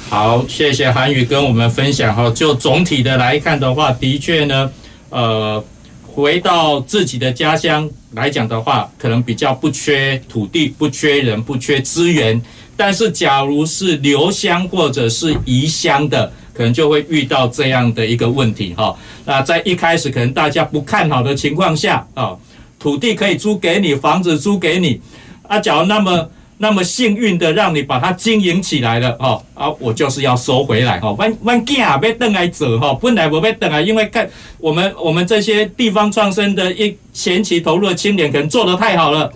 [0.09, 2.27] 好，谢谢韩宇跟我们分享哈。
[2.31, 4.71] 就总体的来看的话，的确呢，
[5.09, 5.63] 呃，
[6.03, 12.41] 回到自己的家乡来讲的话，可能比较不缺土地、不缺人、不缺资源。
[12.75, 18.97] 但是，假如是留乡或者是移乡的，可能就会遇到这样的一个问题哈。
[19.25, 22.35] 那在一开始可能大家不看好的情况下啊，
[22.79, 24.99] 土地可以租给你，房子租给你，
[25.47, 26.27] 啊，假如那么。
[26.61, 39.31] 那么幸运的让你把它经营起来了哦啊，我就是要收回来哈，万万囝啊，别等来走哈，本来我别等来，因为看我们我们这些地方创生的一前期投入的青年可能做得太好了，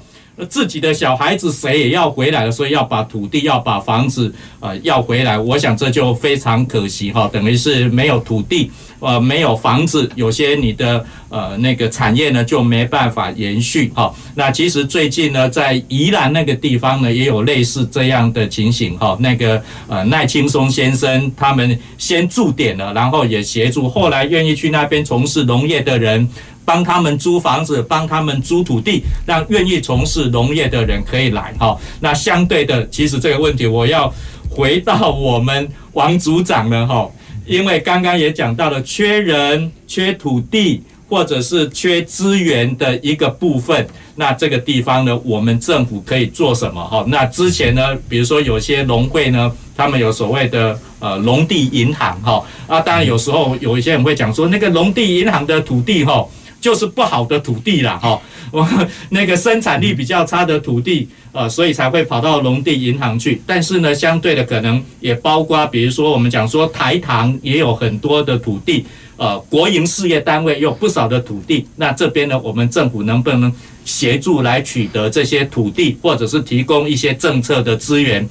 [0.49, 14.13] 自己的小孩子谁也要回来了，所以要把土地、要把房子呃要回来，我想这就非常可惜哈，等于是没有土地，呃，没有房子，有些你的呃那个产业呢就没办法延续哈。
[14.33, 19.15] 那其实最近呢，在宜兰那个地方呢，也有类似这样的情形哈。
[19.19, 26.27] 那个呃赖青松先生他们先驻点了，然后也协助后来愿意去那边从事农业的人。
[26.65, 31.77] 帮他们租房子，帮他们租土地，让愿意从事农业的人可以来哈。
[31.99, 34.11] 那相对的，其实这个问题我要
[34.49, 37.09] 回到我们王组长了哈，
[37.45, 43.85] 因为刚刚也讲到了缺人、缺土地，或者是缺资源的一个部分。
[44.15, 47.03] 那这个地方呢，我们政府可以做什么哈？
[47.07, 56.23] 那之前呢，比如说有些农会呢，他们有所谓的呃农地银行哈啊，当然有时候有一些人会讲说，那个农地银行的土地哈。
[56.63, 58.17] 就是不好的土地啦，哈，
[58.49, 58.65] 我
[59.09, 63.41] 那个生产力比较差的土地，呃，所以才会跑到农地银行去。
[63.45, 68.85] 但是呢，相对的可能也包括，比如说我们讲说台糖也有很多的土地，
[69.17, 71.67] 呃，国营事业单位有不少的土地。
[71.75, 73.53] 那这边呢，我们政府能不能
[73.83, 78.25] 协助来取得这些土地，或者是提供一些政策的资源，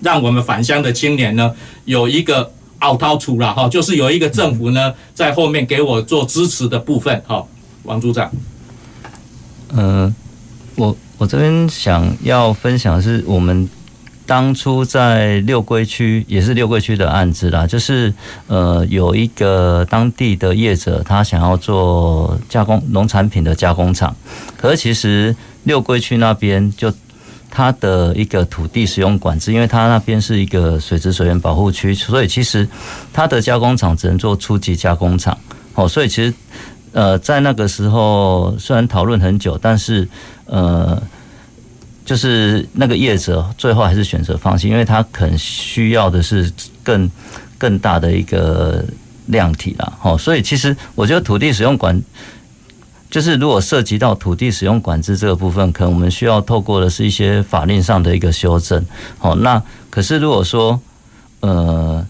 [0.00, 1.52] 让我们返乡的青年呢
[1.84, 2.50] 有一个。
[2.84, 7.22] 奥掏出了哈，就是有一个政府呢在后面给我做支持的部分。
[7.26, 7.48] 好，
[7.84, 8.30] 王组长。
[9.74, 10.14] 呃，
[10.76, 13.66] 我我这边想要分享的是，我们
[14.26, 18.12] 当初在六龟区也是六龟区的案子啦，就是
[18.48, 24.14] 呃有一个当地的业者，他想要做加工农产品的加工厂，
[24.58, 26.92] 可是其实六龟区那边就。
[27.56, 32.68] 它的一个土地使用管制，因为它那边是一个水质水源保护区，所以其实
[33.12, 35.38] 它的加工厂只能做初级加工厂。
[35.74, 36.34] 哦，所以其实
[36.90, 40.08] 呃，在那个时候虽然讨论很久，但是
[40.46, 41.00] 呃，
[42.04, 46.52] 就是那个业者最后还是选择放弃，因为他可能需要的是
[46.82, 47.08] 更
[47.56, 48.84] 更大的一个
[49.26, 49.92] 量体啦。
[50.02, 52.02] 哦，所以其实我觉得土地使用管。
[53.14, 58.84] 就是如果涉及到土地使用管制这个部分，可能我们需要透过的是一些法令上的一个修正。
[59.18, 60.80] 好，那可是如果说
[61.38, 62.04] 呃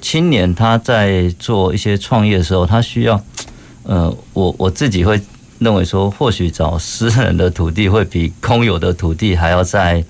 [0.00, 3.20] 青年他在做一些创业的时候，他需要
[3.82, 5.20] 呃我我自己会
[5.58, 10.04] 认为说，或许找私人的土地会比公有的土地还要在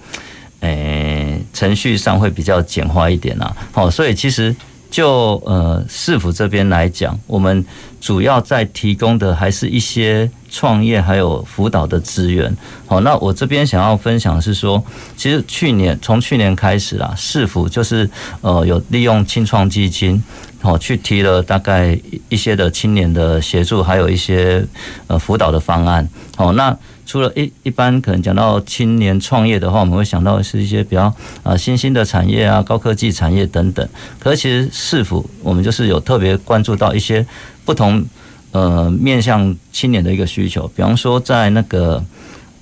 [0.61, 3.57] 诶程序上会比较简化一点啊。
[3.72, 4.55] 好，所以其实。
[4.97, 7.62] 就呃市府这边来讲，我们
[8.01, 12.57] 主要在提供的还是一些创业还有辅导的资源。
[12.86, 14.82] 好，那我这边想要分享的是说，
[15.14, 18.09] 其实去年从去年开始啦，市府就是
[18.40, 20.24] 呃有利用青创基金，
[20.62, 24.64] 好去提了大概一些的青年的协助，还有一些
[25.09, 26.09] 呃辅导的方案。
[26.36, 26.74] 好，那。
[27.07, 33.89] 除了一一般可能讲到青年创业的话，我们会想到是一些比较啊新兴的产业啊、高科技产业等等。
[34.19, 37.25] 可是其实市府我们就是有特别关注到一些
[37.65, 38.05] 不同
[38.51, 42.05] 呃面向青年的一个需求，比方说在那个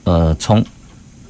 [0.05, 0.63] 呃从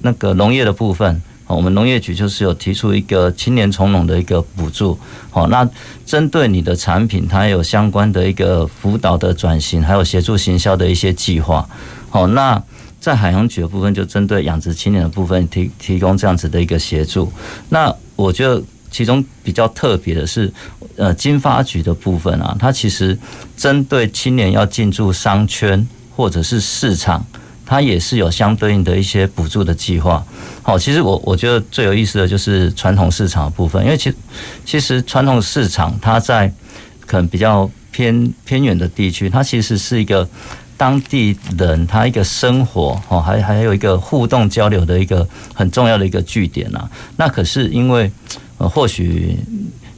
[0.00, 4.98] 那个农业的部分，好我们农业局就是有提出一个青年从农的一个补助。
[5.30, 5.66] 好，那
[6.04, 11.68] 针对你的产品，它有相关的一个辅导的转型，还有协助行销的一些计划。
[12.10, 12.60] 好，那。
[13.04, 17.30] 在海洋局的部分，就针对养殖青年的部分提提供这样子的一个协助。
[17.68, 20.50] 那我觉得其中比较特别的是，
[20.96, 23.18] 呃，经发局的部分啊，它其实
[23.58, 25.86] 针对青年要进驻商圈
[26.16, 27.22] 或者是市场，
[27.66, 30.24] 它也是有相对应的一些补助的计划。
[30.62, 34.10] 好，其实我我觉得最有意思的就是传统市场的部分，因为其
[34.64, 36.50] 其实传统市场它在
[37.04, 40.26] 可能比较偏偏远的地区，它其实是一个。
[40.76, 46.88] 当地人他一个生活哦，还还有一个互动交流的一个很重要的一个据点呐。
[47.16, 48.10] 那可是因为
[48.58, 49.38] 呃，或许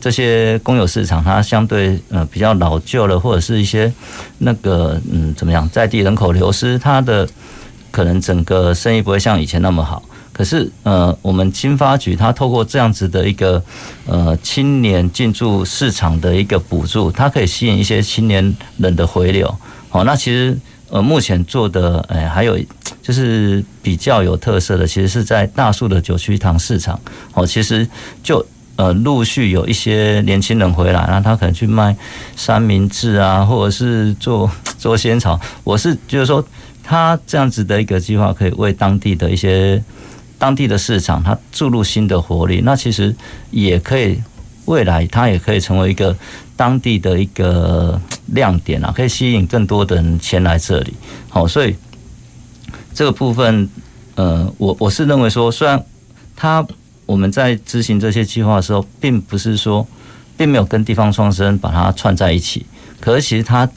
[0.01, 3.93] 这些公有市场它相对呃比较老旧了，或者是一些
[4.39, 7.29] 那个嗯怎么样，在地人口流失，它的
[7.91, 10.03] 可能整个生意不会像以前那么好。
[10.33, 13.63] 可是呃，我们经发局它透过这样子的一个
[14.07, 19.53] 呃青年进驻市场的一个补助，它可以吸引一些青年人的回流。
[19.97, 20.55] 好，那其实
[20.91, 22.59] 呃，目前做的诶，还有
[23.01, 27.01] 就是比较有特色的，其实是在大树的九曲堂市场。
[27.33, 27.89] 哦，其实
[28.23, 28.45] 就
[28.77, 31.97] 呃，陆续有一些年轻人回来，那他可能去卖
[32.37, 35.41] 三明治啊，或者是做做仙草。
[35.65, 36.47] 我是就是说，
[36.85, 39.83] 他这样子的一个计划，可以为当地的一些
[40.39, 42.61] 当地的市场，它注入新的活力。
[42.63, 43.17] 那其实
[43.51, 44.21] 也可以
[44.67, 46.15] 未来，它也可以成为一个。
[46.59, 50.95] 当地的一个亮点啊，可以吸引更多的人前来这里。
[51.29, 51.77] 好，所以
[52.95, 53.69] 这个部分
[54.15, 55.85] 呃，我我是认为说，虽然
[56.35, 56.67] 它
[57.05, 59.87] 我们在执行这些计划的时候，并不是说，
[60.35, 62.65] 并没有跟地方创生把它串在一起，
[63.01, 63.69] 可是其实它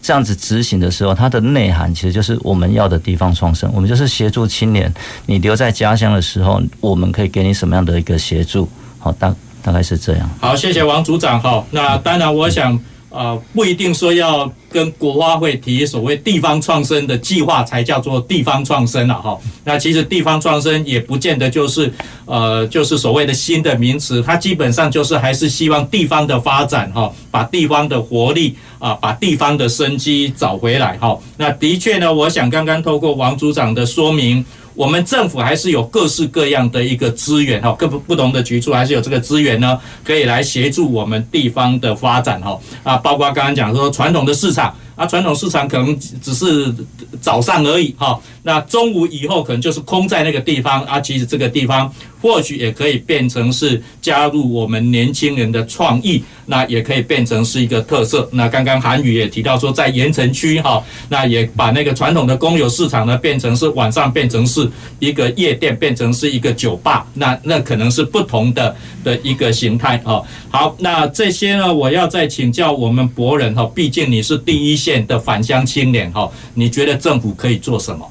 [0.00, 4.90] 这样子执行的时候，它的内涵其实就是我们要的地方创生，我们就是协助青年，
[5.26, 8.66] 你留在家乡的时候，我们可以给你什么样的一个协助？
[8.98, 10.30] 好，大大概是这样。
[10.40, 11.40] 好，谢谢王组长。
[11.40, 12.78] 哈，那当然，我想。
[13.16, 19.38] 呃，不一定说要跟国发会提所谓地方创生的计划才叫做地方创生了哈。
[19.62, 21.94] 那其实地方创生也不见得就是
[22.24, 31.16] 呃，就是所谓的新的名词，它基本上就是还是希望地方的发展哈，把地方的活力啊，把地方的生机找回来哈。
[31.36, 34.44] 那的确呢，我想刚刚透过王组长的说明。
[34.74, 44.74] 我们政府还是有各式各样的一个资源哈，各不不同的局处还是有这个资源呢，可以来协助我们地方的发展哈啊，包括刚刚讲说传统的市场。
[44.96, 46.72] 啊，传统市场可能只是
[47.20, 51.00] 早上而已哈，那中午以后可能就是空在那个地方啊。
[51.00, 58.28] 其实这个地方或许也可以变成是加入我们年轻人的创意，那也可以变成是一个特色。
[58.32, 70.22] 那刚刚韩宇也提到说，在盐城区哈，那也把那个传统的公有市场呢，变成是晚上变成是一个夜店，变成是一个酒吧，那那可能是不同的的一个形态啊。
[70.50, 78.06] 好，那这些呢，我要再请教我们博人哈，毕竟你是第一线的返乡青年哈，你觉得政府可以做什么？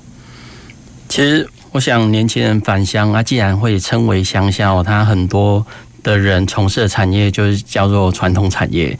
[1.07, 5.63] 其实我想，年轻人返乡啊，既然会称为乡下，哦他很多
[6.01, 8.97] 的人从事的产业就是叫做传统产业。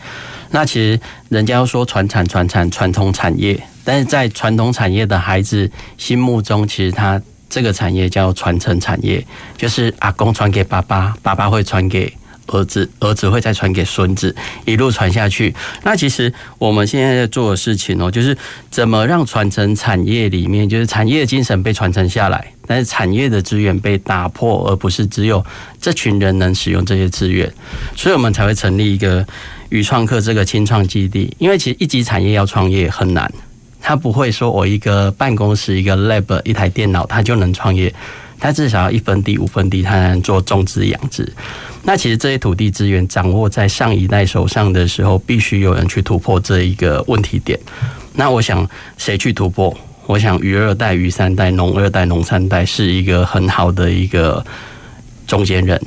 [0.52, 1.00] 那其实
[1.30, 7.20] 人家要说传产、传产、传统产业，但是在传统产业的孩子心目中，其实他
[7.50, 9.26] 这个产业叫传承产业，
[9.58, 12.14] 就是阿公传给爸爸，爸爸会传给。
[12.48, 14.36] 儿子，儿子会再传给孙子，
[14.66, 15.54] 一路传下去。
[15.84, 18.38] 那其实我们现在在做的事情哦，就是
[18.70, 25.44] 怎么让传承产业里面，就是产业精神被传承下来，但是产业的资源被打破，而不是只有
[25.82, 27.52] 这群人能使用这些资源。
[27.96, 29.26] 所以我们才会成立一个
[29.70, 31.34] 语创客这个清创基地。
[31.40, 33.32] 因为其实一级产业要创业很难，
[33.82, 37.94] 他不会说我一个办公室、一个 lab、一台电脑，他就能创业。
[38.44, 41.26] 他至少要一分地、五分地，他才能做种植养殖。
[41.82, 47.58] 那其实这些土地资源掌握在上一代手上的时候，必须有人去突破这一个问题点。
[48.16, 49.74] 那我想谁去突破？
[50.08, 54.46] 我想鱼二代、鱼三代、农二代、农三代是一个很好的一个
[55.26, 55.82] 中间人，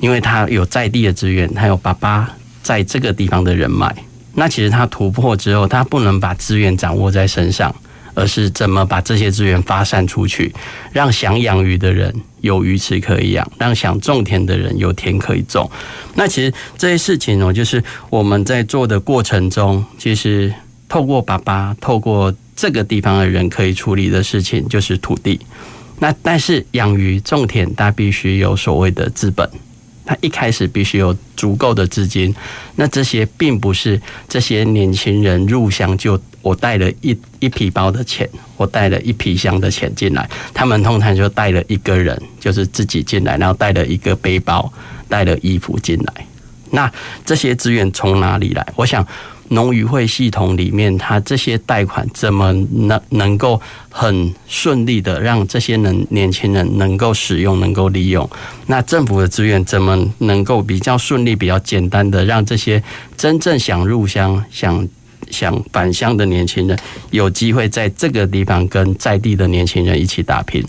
[0.00, 2.28] 因为他有在地的资源，他有爸爸
[2.64, 3.94] 在这个地方的人脉。
[4.34, 7.72] 那其实他突破之后，他不能把资源掌握在身上。
[8.14, 10.52] 而是怎么把这些资源发散出去，
[10.92, 15.70] 让想养鱼的人有鱼池可以养，让想种田的人有田可以种。
[16.14, 20.52] 那其实这些事情呢，就是我们在做的过程中，其实
[20.88, 25.40] 透过爸爸，透过这个地方的人可以处理的事情，就是土地。
[25.98, 29.48] 那但是养鱼种田，它必须有所谓的资本。
[30.04, 32.34] 他一开始必须有足够的资金，
[32.74, 33.98] 那这些并不是
[34.28, 44.70] 这些年轻人入乡就我带了一一皮包的钱，我带了一皮箱的钱进来，他们通常就带了一个人，就是自己进来，然后带了一个背包，
[45.08, 46.26] 带了衣服进来。
[46.70, 46.92] 那
[47.24, 48.66] 这些资源从哪里来？
[48.76, 49.06] 我想。
[49.48, 58.26] 农渔会系统里面，它这些贷款怎么能能够很顺利的让这些人年轻人能够使用、能够利用？
[58.66, 62.82] 那政府的资源怎么能够比较顺利、比较简单的让这些
[63.14, 64.88] 真正想入乡、想
[65.32, 66.78] 想返乡的年轻人
[67.10, 70.64] 有机会在这个地方跟在地的年轻人一起打拼？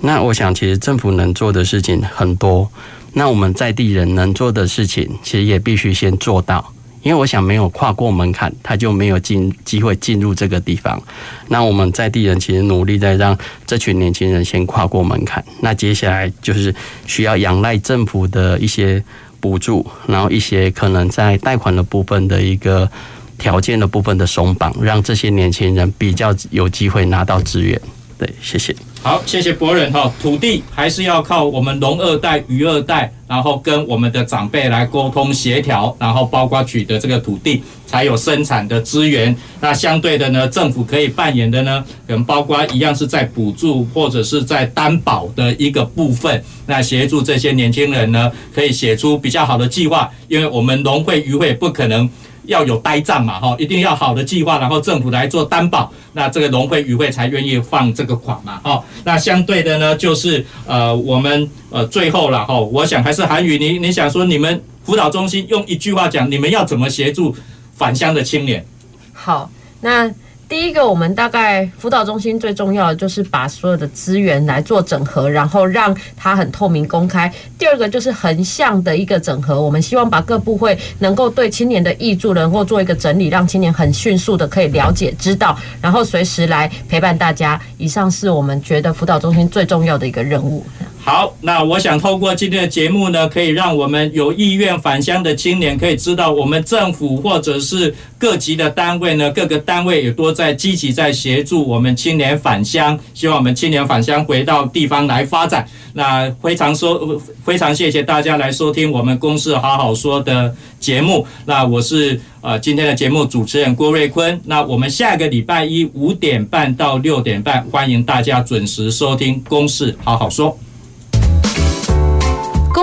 [0.00, 2.68] 那我想，其实政府能做的事情很多，
[3.12, 6.72] 那我们在地人能做的事情，其实也必须先做到。
[7.02, 11.00] 因为我想，没有跨过门槛，他就没有进机会进入这个地方。
[11.46, 15.42] 那我们在地人其实努力在让这群年轻人先跨过门槛。
[15.60, 16.74] 那接下来就是
[17.06, 19.02] 需要仰赖政府的一些
[19.40, 22.90] 补助，然后一些可能在贷款的部分的一个
[23.38, 27.80] 条件的部分的松绑，让这些年轻人比较有机会拿到资源。
[28.18, 28.74] 对，谢谢。
[29.00, 30.12] 好，谢谢博仁哈。
[30.20, 39.34] 土地还是要靠我们农二代、渔二代，然后跟我们的长辈来沟通协调，然后包括取得这个土地，才有生产的资源。
[39.60, 52.10] 那相对的呢，政府可以扮演的呢，可能包括一样是在补助或者是在担保的一个部分，那协助这些年轻人呢，可以写出比较好的计划，因为我们农会、渔会不可能。
[52.48, 58.82] 要有呆账嘛，哈，一定要好的计划，然后政府来做担保，那这个农会、渔会才愿意放这个款嘛，哈。
[59.04, 67.36] 那相对的呢，就是呃，我们呃最后了哈，我想还是韩宇，你你想说你们辅导中心用一句话讲，你们要怎么协助
[67.76, 68.64] 返乡的青年？
[69.12, 69.50] 好，
[69.82, 70.10] 那
[70.48, 77.30] 第一个，我们大概辅导中心最重要的就是把所有的资源来做整合，然后让它很透明公开。
[77.58, 87.60] 第二个就是横向的一个整合，我们希望把各部会能够对青年的益助能够做一个整理，让青年很迅速的可以了解、知道，然后随时来陪伴大家。
[87.76, 90.64] 以上是我们觉得辅导中心最重要的一个任务。
[91.08, 105.66] 好，那我想透过今天的节目呢，可以让我们有意愿返乡的青年可以知道，我们政府或者是各级的单位呢，各个单位也多在积极在协助我们青年返乡，希望我们青年返乡回到地方来发展。
[105.94, 111.26] 那非常说，非常谢谢大家来收听我们公事好好说的节目。
[111.46, 114.38] 那我是呃今天的节目主持人郭瑞坤。
[114.44, 120.54] 那我们下个礼拜一五点半到六点半，欢迎大家准时收听公事好好说。